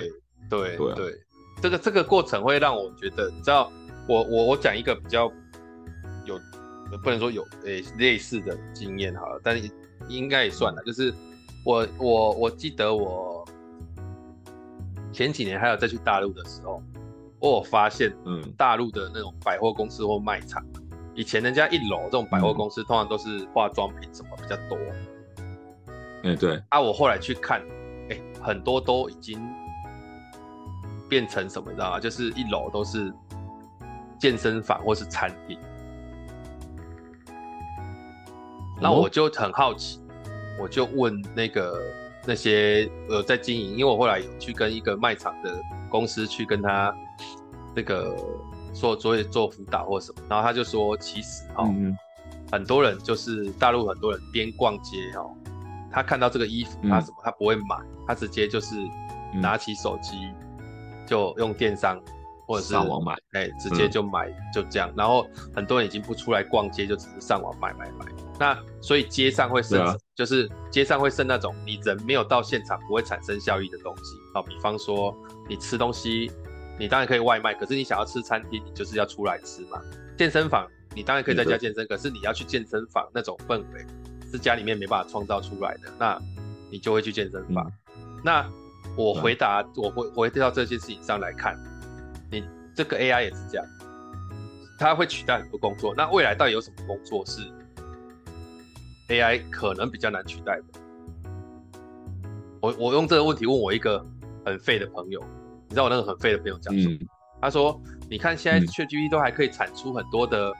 [0.48, 1.14] 对对对，对，
[1.60, 3.70] 这个这个过程会让我觉得，你知道，
[4.08, 5.30] 我我我讲一个比较
[6.24, 6.40] 有，
[7.02, 9.70] 不能说有诶、欸、类似的经验好了，但是
[10.08, 11.12] 应该也算了，就是
[11.64, 13.44] 我我我记得我
[15.12, 16.82] 前几年还有再去大陆的时候，
[17.40, 20.64] 我有发现，嗯，大陆的那种百货公司或卖场。
[21.14, 24.78] 以前人家一楼这种百货公司通常都是化妆品什么比较多，
[26.24, 26.62] 嗯，对。
[26.68, 27.62] 啊，我后来去看，
[28.10, 29.40] 哎，很多都已经
[31.08, 31.98] 变成什么，你知道吗？
[31.98, 33.10] 就是一楼都是
[34.18, 35.58] 健身房或是餐厅。
[38.80, 40.00] 那我就很好奇，
[40.60, 41.80] 我就问那个
[42.26, 45.58] 那些呃在经营，因为我后来有去跟一个卖场的
[45.88, 46.94] 公司去跟他
[47.74, 48.14] 那个
[48.74, 51.96] 做做做辅导或什么，然后他就说，其实哦，嗯、
[52.52, 55.30] 很多人就是大陆很多人边逛街哦，
[55.90, 58.76] 他看到这个衣服，他什么他不会买，他直接就是
[59.34, 60.16] 拿起手机
[61.06, 61.98] 就用电商
[62.46, 68.06] 或者是上网买，哎，直接就买就这样，然后很多人已经不出来逛街，就只是上网买买买。
[68.38, 74.16] 那所以街上会剩，啊、就是街上会剩那种你人没有到现场不会产生效益的东西。
[74.34, 75.16] 啊，比方说
[75.48, 76.30] 你吃东西，
[76.78, 79.80] 你当然可以外卖，可是你想要吃餐厅，你就是要出来吃嘛。
[80.18, 83.86] 健身房你当然可以在家健身，可是你要去健身房那种氛围
[84.30, 86.20] 是家里面没办法创造出来的，那
[86.70, 87.70] 你就会去健身房。
[87.94, 88.46] 嗯、那
[88.96, 91.58] 我回答，嗯、我回回到这件事情上来看，
[92.30, 93.66] 你这个 AI 也是这样，
[94.78, 95.94] 它会取代很多工作。
[95.96, 97.40] 那未来到底有什么工作是
[99.08, 100.64] ？AI 可能比较难取代的。
[102.60, 104.04] 我我用这个问题问我一个
[104.44, 105.20] 很废的朋友，
[105.68, 106.94] 你知道我那个很废的朋友讲什么？
[107.00, 107.08] 嗯、
[107.40, 107.80] 他说
[108.10, 110.52] ：“你看现在 ChatGPT 都还可以产出很多的、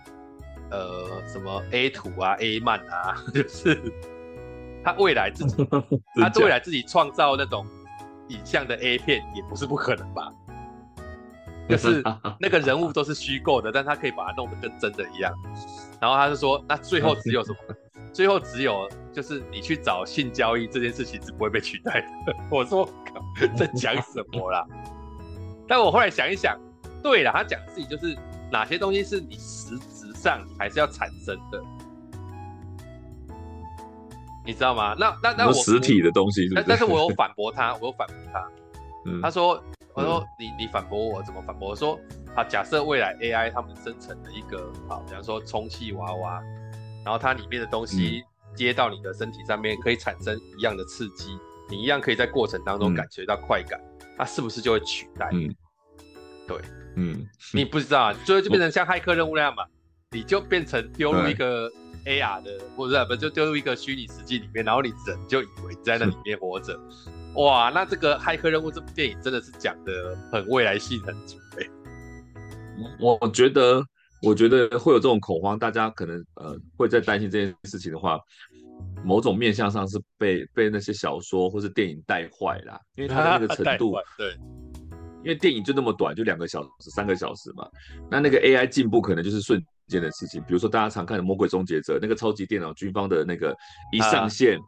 [0.70, 3.80] 嗯、呃什么 A 图啊、A 漫啊， 就是
[4.84, 5.66] 他未来自己
[6.20, 7.66] 他未来自己创造那种
[8.28, 10.30] 影像的 A 片也不是不可能吧？
[11.68, 12.00] 就是
[12.38, 15.34] 那个人物都是虚构的，但他可以把它弄得跟真的一样。
[16.00, 17.58] 然后他就说：那最后只有什么？”
[18.16, 22.34] 最后只有就是你去找性交易这件事情是不会被取代的。
[22.50, 23.22] 我说靠，
[23.54, 24.66] 在讲什么啦？
[25.68, 26.58] 但我后来想一想，
[27.02, 28.16] 对了，他讲的事情就是
[28.50, 31.62] 哪些东西是你实质上还是要产生的，
[34.46, 34.96] 你知道吗？
[34.98, 38.48] 那那那我实体的东西是是，但但是我有反驳他，我有反驳他。
[39.04, 39.62] 嗯、他说，
[39.92, 41.68] 我说你你反驳我怎么反驳？
[41.68, 42.00] 我说
[42.34, 46.42] 啊，假设未来 AI 他们生成的一个好，比方说充气娃娃。
[47.06, 48.20] 然后它里面的东西
[48.56, 51.40] 接到你的身体上面，可以产生一样的刺激，嗯、
[51.70, 53.80] 你一样可以在过程当中感觉到快感，
[54.18, 55.30] 它、嗯、是不是就会取代？
[55.32, 55.54] 嗯，
[56.48, 56.58] 对，
[56.96, 59.64] 嗯，你不知道啊，最后就变成像骇客任务那样嘛，
[60.10, 61.70] 你就变成丢入一个
[62.06, 66.76] AR 的，或者不就丢入一个虚拟世界里面，然后你人就以为在那里面活着，
[67.36, 71.70] 哇，那这个骇客任务这部电影真的是讲的很未来性很足诶，
[72.98, 73.80] 我觉得。
[74.22, 78.18] 我觉得会有这种恐慌，大家可能呃会在担心这件事情的话，
[79.04, 84.32] 某种面向上是被被那些小说或是电影带坏啦，因为它的那个 程度，对，
[85.22, 87.68] 因为电影就那么短，就两个小时、三个小时嘛，
[88.10, 93.54] 那那个 AI 进步可能就是瞬间的事情，比如说大家常看的《魔鬼终结者》，那个超级电脑军方的那个
[93.92, 94.58] 一上线，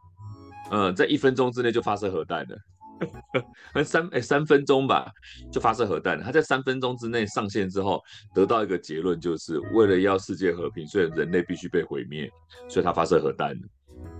[0.69, 2.57] 啊、呃，在一分钟之内就发射核弹了。
[3.83, 5.09] 三哎、三分钟吧，
[5.51, 6.19] 就发射核弹。
[6.21, 8.01] 他在三分钟之内上线之后，
[8.33, 12.29] 得到一个结论，就是为了要世界和平，所以人类必须被毁灭，
[12.67, 13.55] 所以他发射核弹。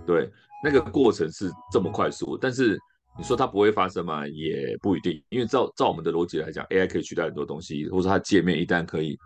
[0.05, 0.29] 对，
[0.63, 2.77] 那个过程是这么快速，但是
[3.17, 4.27] 你说它不会发生吗？
[4.27, 9.17] 也不一定，因为照照我们的逻辑来讲，AI 可以取代很多东西，或者它界面一旦可以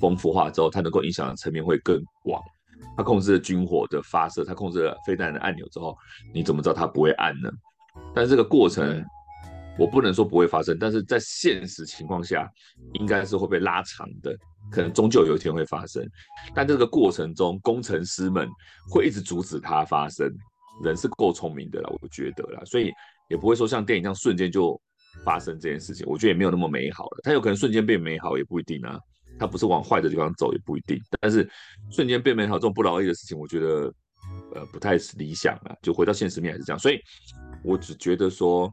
[0.00, 2.42] 丰富化之后，它能够影响的层面会更广。
[2.96, 5.96] 它控制了军火的发射，它控制了飞弹的按钮之后，
[6.32, 7.50] 你怎么知道它不会按呢？
[8.14, 9.04] 但是这个过程，
[9.78, 12.48] 我不能说不会发生，但是在现实情况下，
[12.92, 14.36] 应该是会被拉长的，
[14.70, 16.04] 可能终究有一天会发生。
[16.54, 18.48] 但这个过程中，工程师们
[18.88, 20.32] 会一直阻止它发生。
[20.82, 22.92] 人是够聪明的了，我觉得啦，所以
[23.28, 24.80] 也不会说像电影这样瞬间就
[25.24, 26.04] 发生这件事情。
[26.08, 28.98] 我觉得也没有那么美好了，它有可能瞬间变美好，也不一定啊。
[29.38, 30.98] 它不是往坏的地方走，也不一定。
[31.20, 31.48] 但是
[31.90, 33.92] 瞬间变美好这种不劳而获的事情，我觉得。
[34.54, 36.98] 呃，不太理想了，就回到现实面还是这样，所以
[37.64, 38.72] 我只觉得说，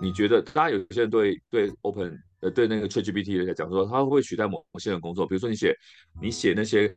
[0.00, 5.26] 你觉得，大家有些人对对 Open 呃对那个 ChatGPT 来讲说，它会不会取代某些人工作？
[5.26, 5.74] 比如说你写
[6.20, 6.94] 你写那些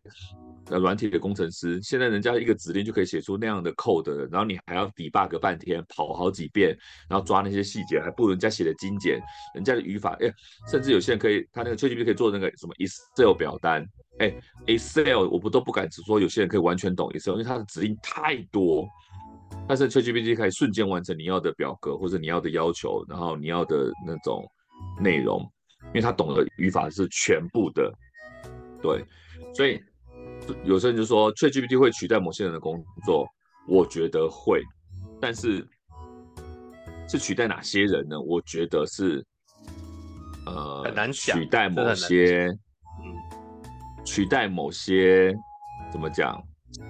[0.69, 6.77] 呃软体的工程师，现在人家一个指令就可以写出那样的 code，然后你还要 debug 半天，跑好几遍，
[7.09, 9.19] 然后抓那些细节，还不如人家写的精简，
[9.55, 10.31] 人家的语法，哎，
[10.69, 13.85] 甚至有些人可以，他那个 ChatGPT 可以做那个什么 Excel 表单。
[14.19, 14.33] 哎、
[14.67, 18.87] ，Excel 我不都不敢只说有些人可以完全懂 Excel，因为它的指令太多。
[19.67, 24.43] 但是 ChatGPT 可以瞬间完成你要的表格或者你要的要求，然后你要的那种
[25.01, 25.41] 内容，
[25.87, 27.91] 因为他懂的语法是全部的。
[28.81, 29.03] 对，
[29.55, 29.81] 所以
[30.63, 33.27] 有些人就说 ChatGPT 会取代某些人的工作，
[33.67, 34.61] 我觉得会，
[35.19, 35.67] 但是
[37.07, 38.19] 是取代哪些人呢？
[38.19, 39.25] 我觉得是
[40.45, 42.47] 呃，很难想，取代某些。
[42.47, 42.57] 嗯
[44.05, 45.35] 取代某些
[45.91, 46.41] 怎么讲，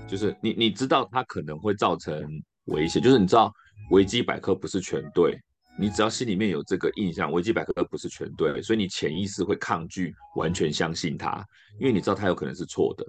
[0.07, 2.23] 就是你你知道它可能会造成
[2.67, 3.51] 危险，就是你知道
[3.91, 5.37] 维基百科不是全对，
[5.77, 11.45] 你只要心里面有这个印象，维基百科不是全对，所以你潜意识会抗拒完全相信它，
[11.77, 13.05] 因为你知道它有可能是错的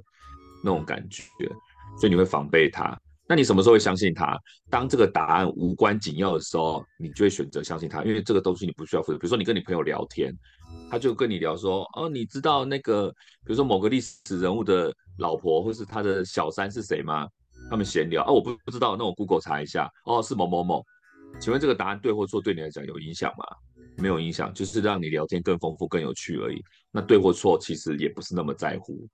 [0.63, 1.25] 那种感觉，
[1.99, 2.99] 所以你会防备它。
[3.29, 4.37] 那你什么时候会相信它？
[4.69, 9.19] 当这个答案无关紧要的时候，你就会选择相信它，因为这个东西你不需要负责。
[9.19, 10.35] 比如说你跟你朋友聊天，
[10.91, 13.09] 他就跟你聊说，哦，你知道那个，
[13.45, 17.29] 比如说某个历史人物的老婆或是他的小三是谁吗？
[17.71, 20.85] 他们闲聊，哦，我不不知道，那我 Google 查一下，哦，是某某某。
[21.39, 23.45] 请问这个答案对或错对你来讲有影响吗？
[23.97, 26.61] 没有影响，就是让你聊天更丰富、更有趣而已。
[26.91, 29.07] 那对或错其实也不是那么在乎，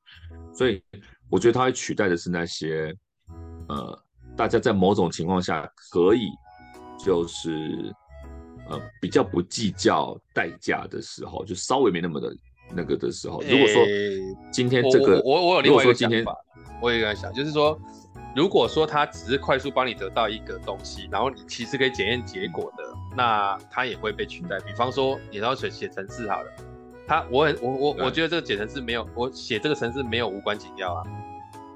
[0.55, 0.82] 所以
[1.31, 2.95] 我觉得它会取代的是那些，
[3.68, 4.03] 呃。
[4.37, 6.29] 大家在某种情况下可以，
[7.03, 7.91] 就是
[8.68, 12.37] 呃比较不计较代价的时候，就稍微没那么的
[12.74, 13.41] 那个的时候。
[13.49, 13.83] 如果说
[14.53, 16.37] 今天这个，我我，我有另外一个想法，
[16.83, 17.81] 我有一个想，就是说，
[18.37, 22.85] 如果说他只是快速帮你得到一个东西，然后你其实可以检验结果的，
[23.16, 24.59] 那他也会被取代。
[24.66, 26.53] 比方说，你要写写程式好了，
[27.07, 31.02] 他我很我我我觉得这个写程式没有我写这个程式没有无关紧要啊，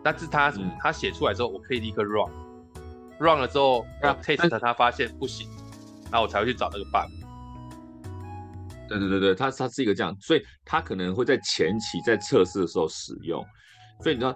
[0.03, 2.31] 但是他、嗯、他写出来之后，我可以立刻 run。
[3.18, 5.49] run 了之后，那 test 他发现不行，
[6.11, 7.11] 然后我才会去找那个 bug。
[8.89, 13.45] 对对对对，它它是一个这样，所以它可能会在前期在测试的时候使用。
[14.03, 14.35] 所以你知道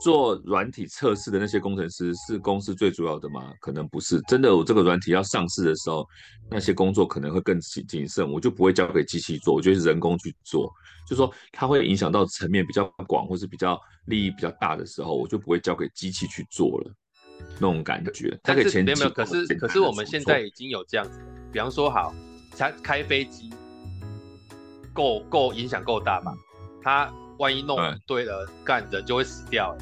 [0.00, 3.52] 做软体测试的那些工程师是公司最主要的吗？
[3.60, 4.20] 可能不是。
[4.28, 6.06] 真的，我这个软体要上市的时候，
[6.50, 10.70] 那些工作可能会更谨谨慎，我就不会交给机器做，我觉得是人工去做。
[11.08, 16.92] 就说它会影响到层面比较广或是比较利益比较大的时候，我就不会交给机器去做了。
[17.54, 21.20] 那种感觉，但是没有没有，可是可是我们现在已经有这样子，
[21.52, 22.14] 比方说好，
[22.56, 23.50] 他开飞机，
[24.92, 26.34] 够够影响够大吧？
[26.82, 29.78] 他万一弄对了，干人就会死掉了。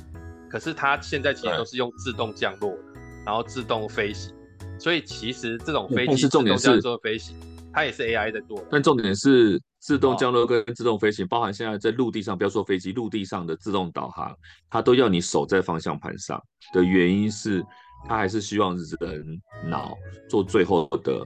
[0.50, 2.76] 可是他现在其实都是用自动降落，
[3.24, 4.34] 然后自动飞行，
[4.78, 7.36] 所以其实这种飞机自动降落飞行，
[7.72, 8.64] 它也是 AI 在做。
[8.70, 9.61] 但重点是。
[9.84, 14.34] 自动降落跟自动飞行，包含现在在陆地上，不要说飞机，陆地上的自动导航，
[14.70, 16.42] 它都要你手在方向盘上
[16.72, 17.62] 的原因是，
[18.09, 19.94] 它还是希望人脑
[20.26, 21.22] 做最后的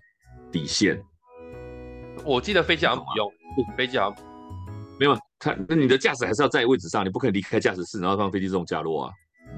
[0.50, 1.00] 底线。
[2.24, 3.32] 我记得飞机好像不用，
[3.76, 4.24] 飞机好像
[4.98, 5.16] 没有。
[5.38, 9.12] 它那你的驾驶还是要在位置上，你不可以离开驾驶室，然后让飞机自动降落啊？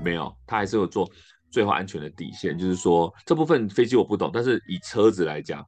[0.04, 1.08] 没有，它还是有做
[1.50, 2.58] 最后安全的底线。
[2.58, 5.64] 就是说这部分飞机我不懂，但是以车子来讲，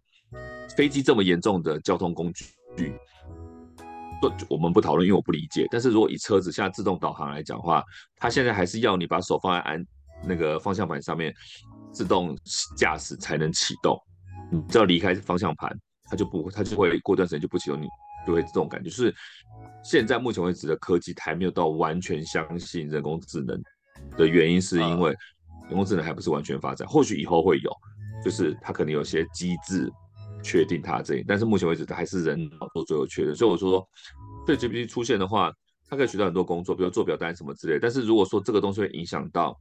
[0.77, 2.45] 飞机这么严重的交通工具。
[4.49, 5.67] 我们不讨论，因为我不理解。
[5.69, 7.83] 但是如果以车子现在自动导航来讲的话，
[8.17, 9.85] 它现在还是要你把手放在安
[10.25, 11.35] 那个方向盘上面，
[11.91, 12.37] 自动
[12.77, 14.01] 驾驶才能启动。
[14.49, 17.89] 你只要离开方向盘，它就不，它就会过段时间就不启动，你
[18.27, 18.89] 就会这种感觉。
[18.91, 19.15] 就是
[19.85, 23.63] 现在目前为止的科技还没有到完全相信人工智能
[24.17, 25.11] 的原因，是因为
[25.69, 27.71] 人工智能还不是完全发展，或许以后会有，
[28.25, 29.91] 就是它可能有些机制。
[30.45, 33.33] 确定它这里，但是目前为止它还是人脑做最后确认。
[33.33, 33.89] 所以我说，
[34.45, 35.53] 对 GPT 出现的话，
[35.89, 37.79] 它可以取到很多工作，比如做表单什么之类。
[37.81, 39.57] 但是如果说这个东西会影响到，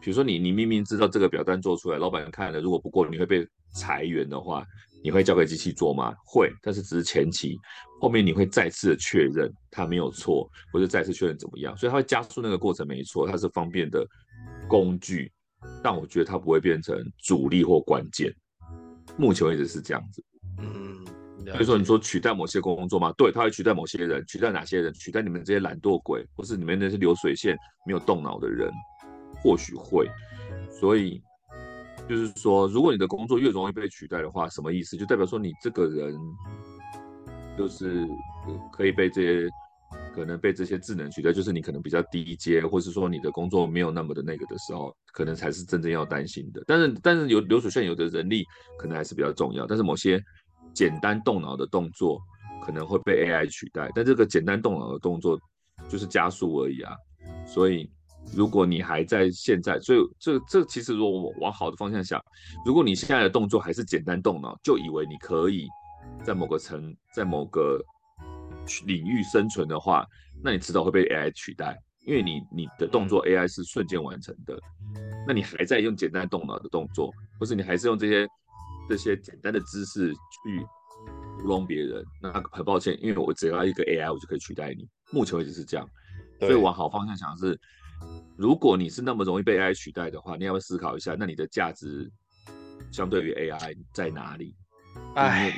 [0.00, 4.64] 比如说你你明明知道这个表单做出来，老板看了如果不过，你会被裁员的话，
[5.02, 6.14] 你会交给机器做吗？
[6.24, 7.56] 会，但是只是前期，
[8.00, 14.06] 后面你会再次的确认它没有错，或者再次确认怎么样，所以它会加速那个过程，没错，它是方便的
[14.68, 15.30] 工具，
[15.82, 18.34] 但我觉得它不会变成主力或关键。
[19.16, 20.24] 目前为止是这样子，
[20.58, 21.04] 嗯，
[21.46, 23.12] 所以说你说取代某些工作吗？
[23.16, 24.92] 对，它会取代某些人，取代哪些人？
[24.92, 28.70] 取代你们这些懒惰鬼，或是你们那些流水线没有动脑的人，
[29.42, 30.08] 或许会。
[30.70, 31.22] 所以
[32.08, 34.96] 就是说，如果你的工作越容易被取代的话，什么意思？
[34.96, 36.14] 就代表说你这个人
[37.56, 38.08] 就是
[38.72, 39.50] 可以被这些。
[40.14, 46.62] 可能被这些智能取代，就是你可能比较低阶，或是说你的工作没有那么的那个的时候，可能才是真正要担心的。
[46.66, 48.44] 但是，但是有流水线有的人力
[48.78, 49.66] 可能还是比较重要。
[49.66, 50.22] 但是某些
[50.74, 52.20] 简单动脑的动作
[52.62, 55.40] 可能会被 AI 取代，但这个简单动脑的动作
[55.88, 56.94] 就是加速而已啊。
[57.46, 57.88] 所以，
[58.34, 62.22] 如果你还在现在，所以这这其实如果我往好的方向想，
[62.64, 65.66] 如果你现在的动作还是简单动脑，就以为你可以
[66.24, 67.80] 在某个层，在某个。
[68.84, 70.06] 领域生存的话，
[70.44, 71.74] 那你迟早会被 AI 取代，
[72.04, 74.58] 因为你你的动作 AI 是瞬间完成的，
[75.26, 77.10] 那你还在用简单动脑的动作，
[77.40, 78.28] 或是你还是用这些
[78.86, 80.60] 这些简单的姿势去
[81.40, 84.86] 糊弄别人，那很抱歉，因为我只要一个 AI，我就可以取代你。
[85.12, 85.88] 目前为止是这样，
[86.40, 87.58] 所以往好方向想是，
[88.36, 92.10] 如果你是那么容易被 AI 取代的话，你要不要思考一下，那你的价值
[92.90, 94.54] 相对于 AI 在哪里？
[95.14, 95.52] 哎。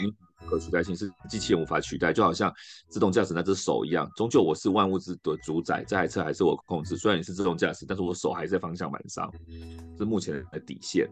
[0.48, 2.50] 可取代性是机器人无法取代，就好像
[2.88, 6.96] 自动驾驶那只手一样，终究我是万物之的主宰，这台车还是我控制。
[6.96, 9.30] 虽然你是自动驾驶，但是我手还是在方向盘上，
[9.98, 11.06] 是目前的底线。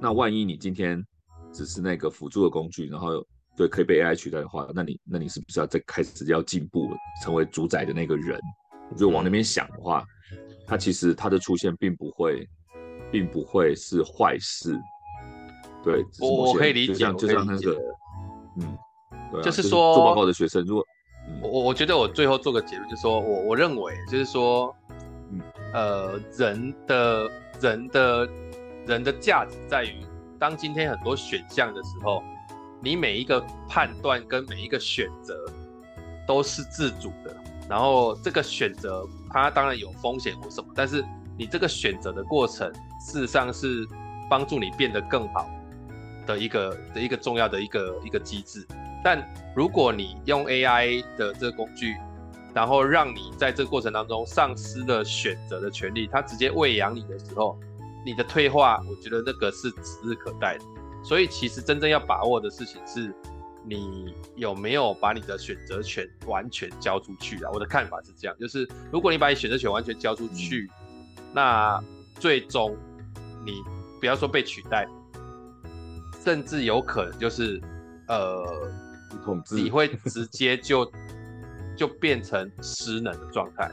[0.00, 1.04] 那万一你今天
[1.52, 3.22] 只是那个辅助的工具，然后
[3.54, 6.88] 对可以被 AI 取代的话，那你那你是不是要再开始要进步，
[7.22, 8.40] 成为主宰的那个人？
[8.90, 10.02] 我觉得往那边想的话，
[10.70, 12.48] 它其实它的出现并不会，
[13.10, 14.78] 并不会是坏事。
[15.82, 17.76] 对，我我可以理解，就像就像那个，
[18.56, 18.78] 嗯，
[19.32, 20.86] 对啊，就是说做报告的学生，如果
[21.42, 24.72] 我我觉得我最后做个结论，就是说我我认为就是说，
[25.32, 25.40] 嗯
[25.74, 27.28] 呃，人的
[27.60, 28.28] 人的
[28.86, 30.06] 人的价值在于，
[30.38, 32.22] 当今天很多选项的时候，
[32.80, 35.34] 你每一个判断跟每一个选择
[36.28, 37.36] 都是自主的，
[37.70, 41.04] 然后这个选择它当然有风险或什么，但是
[41.38, 42.68] 你这个选择的过程，
[43.00, 43.86] 事实上是
[44.28, 45.48] 帮助你变得更好
[46.26, 48.66] 的一个的一个重要的一个一个机制。
[49.04, 51.96] 但如果你用 AI 的这个工具，
[52.52, 57.56] 然后让你在这个过程当中丧失了选择的权利，它直接喂养你的时候，
[58.04, 60.64] 你的退化，我觉得那个是指日可待的。
[61.04, 63.14] 所以其实真正要把握的事情是，
[63.66, 67.50] 你有没有把你的选择权完全交出去啊？
[67.52, 70.70] 我的看法是这样，就是如果你把你选择权完全交出去，
[71.32, 71.82] 那
[72.18, 72.76] 最终
[73.44, 73.62] 你
[74.00, 74.88] 不要说被取代，
[76.24, 77.60] 甚至有可能就是
[78.08, 78.44] 呃。
[79.50, 80.90] 你会直接就
[81.76, 83.68] 就变成失能的状态。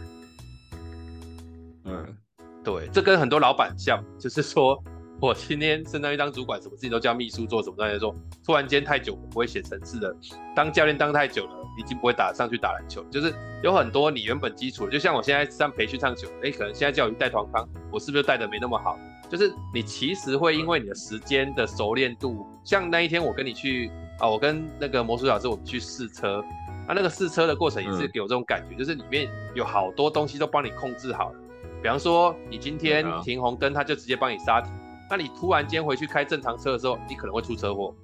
[1.85, 2.17] 嗯，
[2.63, 4.83] 对，这跟很多老板像，就是说
[5.20, 8.13] 我今天升到一当主管，什么事情都叫秘书做，什么东西做，
[8.45, 10.15] 突然间太久不会写程式了，
[10.55, 18.97] 当教练当太久了，已经不会打上去打篮球，就是有很多你原本基础，就像我现在上培训上球，哎，可能现在叫我带团康，我是不是带的没那么好？
[19.30, 23.91] 就是你其实会因为你的时间的熟练度，像那一天我跟你去。
[24.20, 26.43] 啊，我跟那个魔术老师，我们去试车，
[26.88, 31.36] 啊，那个试车的过程也是给我这种感觉，嗯、就是里面有好多东西都帮你控制好了。
[31.84, 34.74] 比方说，你今天停红灯，他就直接帮你刹停。
[35.09, 37.95] 那你突然间回去开正常车的时候，你可能会出车祸。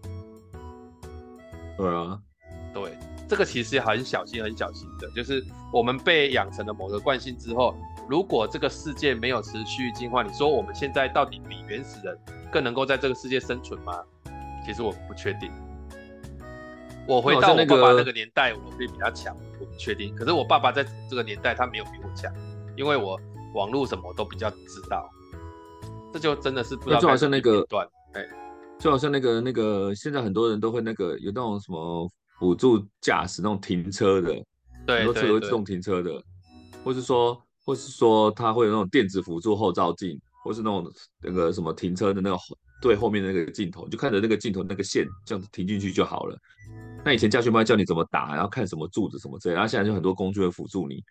[1.77, 2.19] 对啊，
[2.73, 2.97] 对，
[3.27, 7.75] 这个其实很小心、很小心的，就是我们被养成了某个惯性之后，
[8.07, 12.17] 如果这个世界没有持续进化，你说我们现在到底比原始人
[12.51, 14.03] 更能够在这个世界生存吗？
[14.65, 15.51] 其实我不确定。
[17.05, 20.15] 我回到我爸爸那个年代，我会比他强，我不确定。
[20.15, 22.31] 可是我爸爸在这个年代，他没有比我强，
[22.77, 23.19] 因为我
[23.55, 25.09] 网络什么都比较知道。
[26.13, 26.99] 这就真的是不知道。
[26.99, 27.65] 就好像那个，
[28.13, 28.23] 哎，
[28.79, 32.07] 就好像那个那个，现在很多人都会那个有那种什么
[32.39, 34.33] 辅助驾驶那种停车的，
[34.85, 36.23] 对，很多车会自动停车的，
[36.83, 40.91] 或是说，或是说它会有那种电子辅助后照镜，或是那种
[41.21, 42.37] 那个什么停车的那个
[42.81, 46.37] 对后面的那个镜头，就看着那个镜头那个线这样子停进去就好了。
[47.05, 51.03] 那以前驾训班教你怎么打，然后看什么柱子什么之类，然后现在就很多工具会辅助你。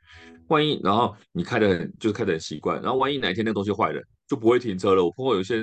[0.48, 5.04] 万一然后你开的很就是开的很习惯，然后万一哪一天那个东西坏了，就不会停车了。
[5.04, 5.62] 我碰过有些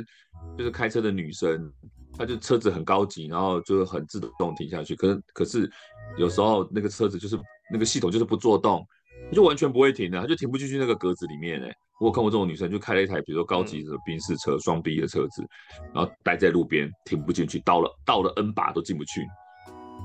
[0.56, 1.74] 就是开车的女生，
[2.16, 4.96] 她就车子很高级，然后就很自动停下去。
[4.96, 5.72] 可是可是
[6.20, 7.36] 有时候那个车子就是
[7.74, 8.86] 那个系统就是不作动，
[9.34, 11.74] 就完全不会停的，她就停不进去那个格子里面哎。
[12.00, 15.44] 我有看过这种女生，就开了一台比如说高级的宾士车双 B 的车子，
[15.92, 19.26] 然后待在路边停不进去，倒了倒了 N 把都进不去。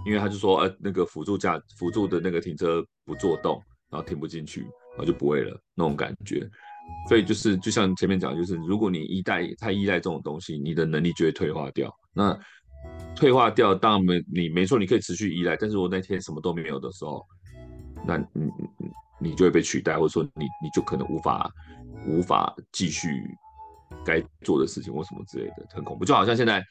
[0.06, 6.48] 因为他就说，呃，那个辅助驾辅助的那个停车不作动，然后停不进去，然后就不会了那种感觉。
[7.09, 11.95] 所以就是就像前面讲，就是如果你依赖太依赖这种东西，你的能力就会退化掉。
[12.12, 12.39] 那
[13.16, 15.57] 退化掉，当然没你没错，你可以持续依赖。
[15.57, 17.24] 但是我那天什么都没有的时候，
[18.07, 18.51] 那你
[19.20, 21.51] 你就会被取代，或者说你你就可能无法
[22.07, 23.22] 无法继续
[24.05, 26.05] 该做的事情或什么之类的，很恐怖。
[26.05, 26.64] 就好像现在。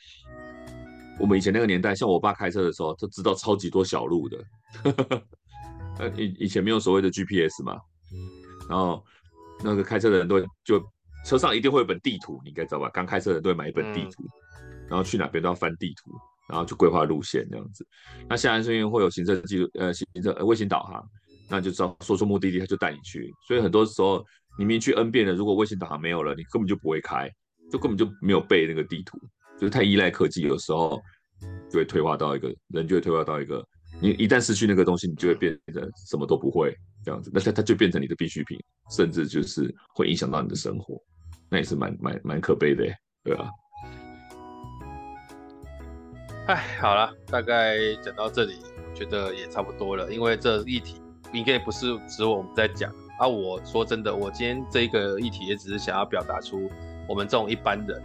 [1.20, 4.43] 我们以前那个年代，像我爸开车的时候，他知道超级多小路的。
[5.99, 7.80] 呃，以以前没有所谓的 GPS 嘛，
[8.68, 9.05] 然后
[9.64, 10.84] 那个开车的人都就
[11.26, 12.89] 车上一定会有本地图，你应该知道吧？
[12.93, 14.24] 刚开车的人都会买一本地图，
[14.89, 16.11] 然后去哪边都要翻地图，
[16.49, 17.88] 然后去规划路线这样子。
[18.28, 21.03] 那现在是因为会有行车记录，呃，行车卫星导航，
[21.49, 23.34] 那就知道说出目的地，他就带你去。
[23.47, 24.20] 所以很多时候
[24.57, 27.32] 你明明去 N 遍了，如果卫星导航没有了，你根本就不会开，
[27.72, 29.18] 就根本就没有背那个地图。
[29.59, 31.01] 就是太依赖科技，有时候
[31.70, 33.66] 就会退化到一个人，就会退化到一个，
[34.03, 37.31] 你一旦失去那个东西，你就会变成什么都不会这样子。
[37.33, 41.01] 那它它就变成你的必需品，甚至就是会影响到你的生活，
[41.49, 42.83] 那也是蛮蛮蛮可悲的，
[43.23, 43.49] 对吧？
[46.47, 51.01] 哎，好了，大概讲到这里，我觉得也差不多了，因为这议题
[51.31, 53.25] 应该不是只有我们在讲啊。
[53.25, 56.69] 我说真的，我今天这个议题也只是想要表达出
[57.07, 58.03] 我们这种一般人。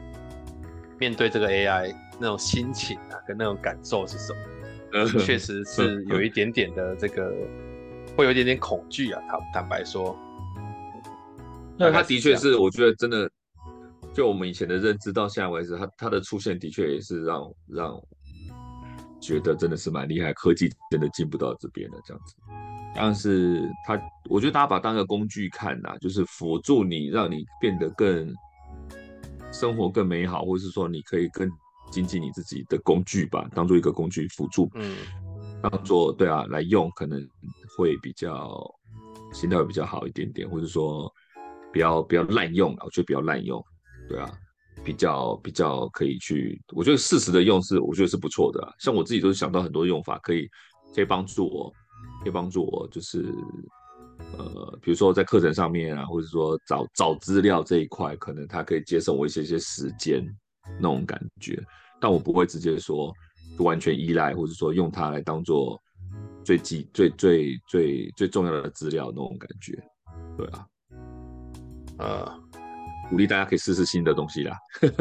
[1.00, 4.38] 面对这个 AI 那种心情啊，跟那种感受是什么？
[5.20, 7.32] 确实是有一点点的这个，
[8.16, 9.20] 会有一点点恐惧啊。
[9.28, 10.16] 坦坦白说，
[11.78, 13.30] 那他的确是，我觉得真的，
[14.14, 18.02] 就我们以前的认知到现在为止，他他的出现的确也是让让
[19.20, 22.34] 觉得真的是蛮厉害，科技真的进步到这边了这样子。
[22.94, 28.32] 但是他，我觉得大家把它当个工具看呐，就是辅助你，让你变得更
[29.52, 31.48] 生活更美好，或者是说你可以更
[31.90, 34.96] 精进你自己的工具吧，当做一个工具辅助，嗯，
[35.62, 37.20] 当做对啊来用，可能
[37.76, 38.58] 会比较
[39.32, 41.12] 心态会比较好一点点，或者说
[41.72, 43.64] 不要不要滥用，我觉得不要滥用，
[44.08, 44.30] 对啊，
[44.84, 50.48] 比较比较可以去，我觉得适时的用是我觉得是不错的啊，像我自己都是想到很多用法，可以
[50.94, 51.72] 可以帮助我。
[52.20, 53.32] 可以帮助我，就是
[54.36, 60.26] 呃，比如说在课程上面啊，或者说找找资料这一块，可能它可以节省我一些些时间
[60.76, 61.58] 那种感觉，
[62.00, 63.12] 但我不会直接说
[63.58, 65.80] 完全依赖，或者说用它来当做
[66.44, 69.82] 最基最最最最重要的资料那种感觉，
[70.36, 70.66] 对啊，
[71.98, 72.40] 呃，
[73.10, 74.56] 鼓励大家可以试试新的东西啦。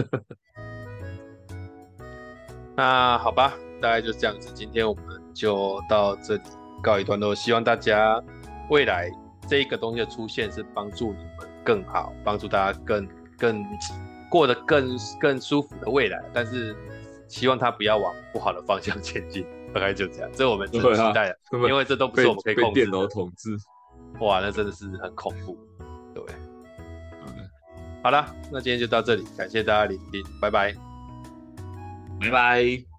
[2.76, 5.04] 那好吧，大概就是这样子，今天我们
[5.34, 6.42] 就到这里。
[6.84, 8.24] 告一段落，希望大家
[8.70, 9.10] 未来
[9.50, 11.28] 这一个东西的出现是帮助你们
[11.66, 13.66] 更好，帮助大家更更
[14.30, 16.24] 过得更更舒服的未来。
[16.34, 16.76] 但是
[17.28, 20.30] 希望他不要往不好的方向前进，大概就这样。
[20.34, 22.74] 这我们真期待的，啊、因为这都不是我们可以控制的。
[22.74, 23.58] 被电脑统治，
[24.20, 25.58] 哇，那真的是很恐怖。
[26.14, 26.24] 对，
[27.26, 27.50] 嗯，
[28.04, 30.74] 好了，那今天就到这里，感谢大家聆听，拜拜，
[32.20, 32.97] 拜拜。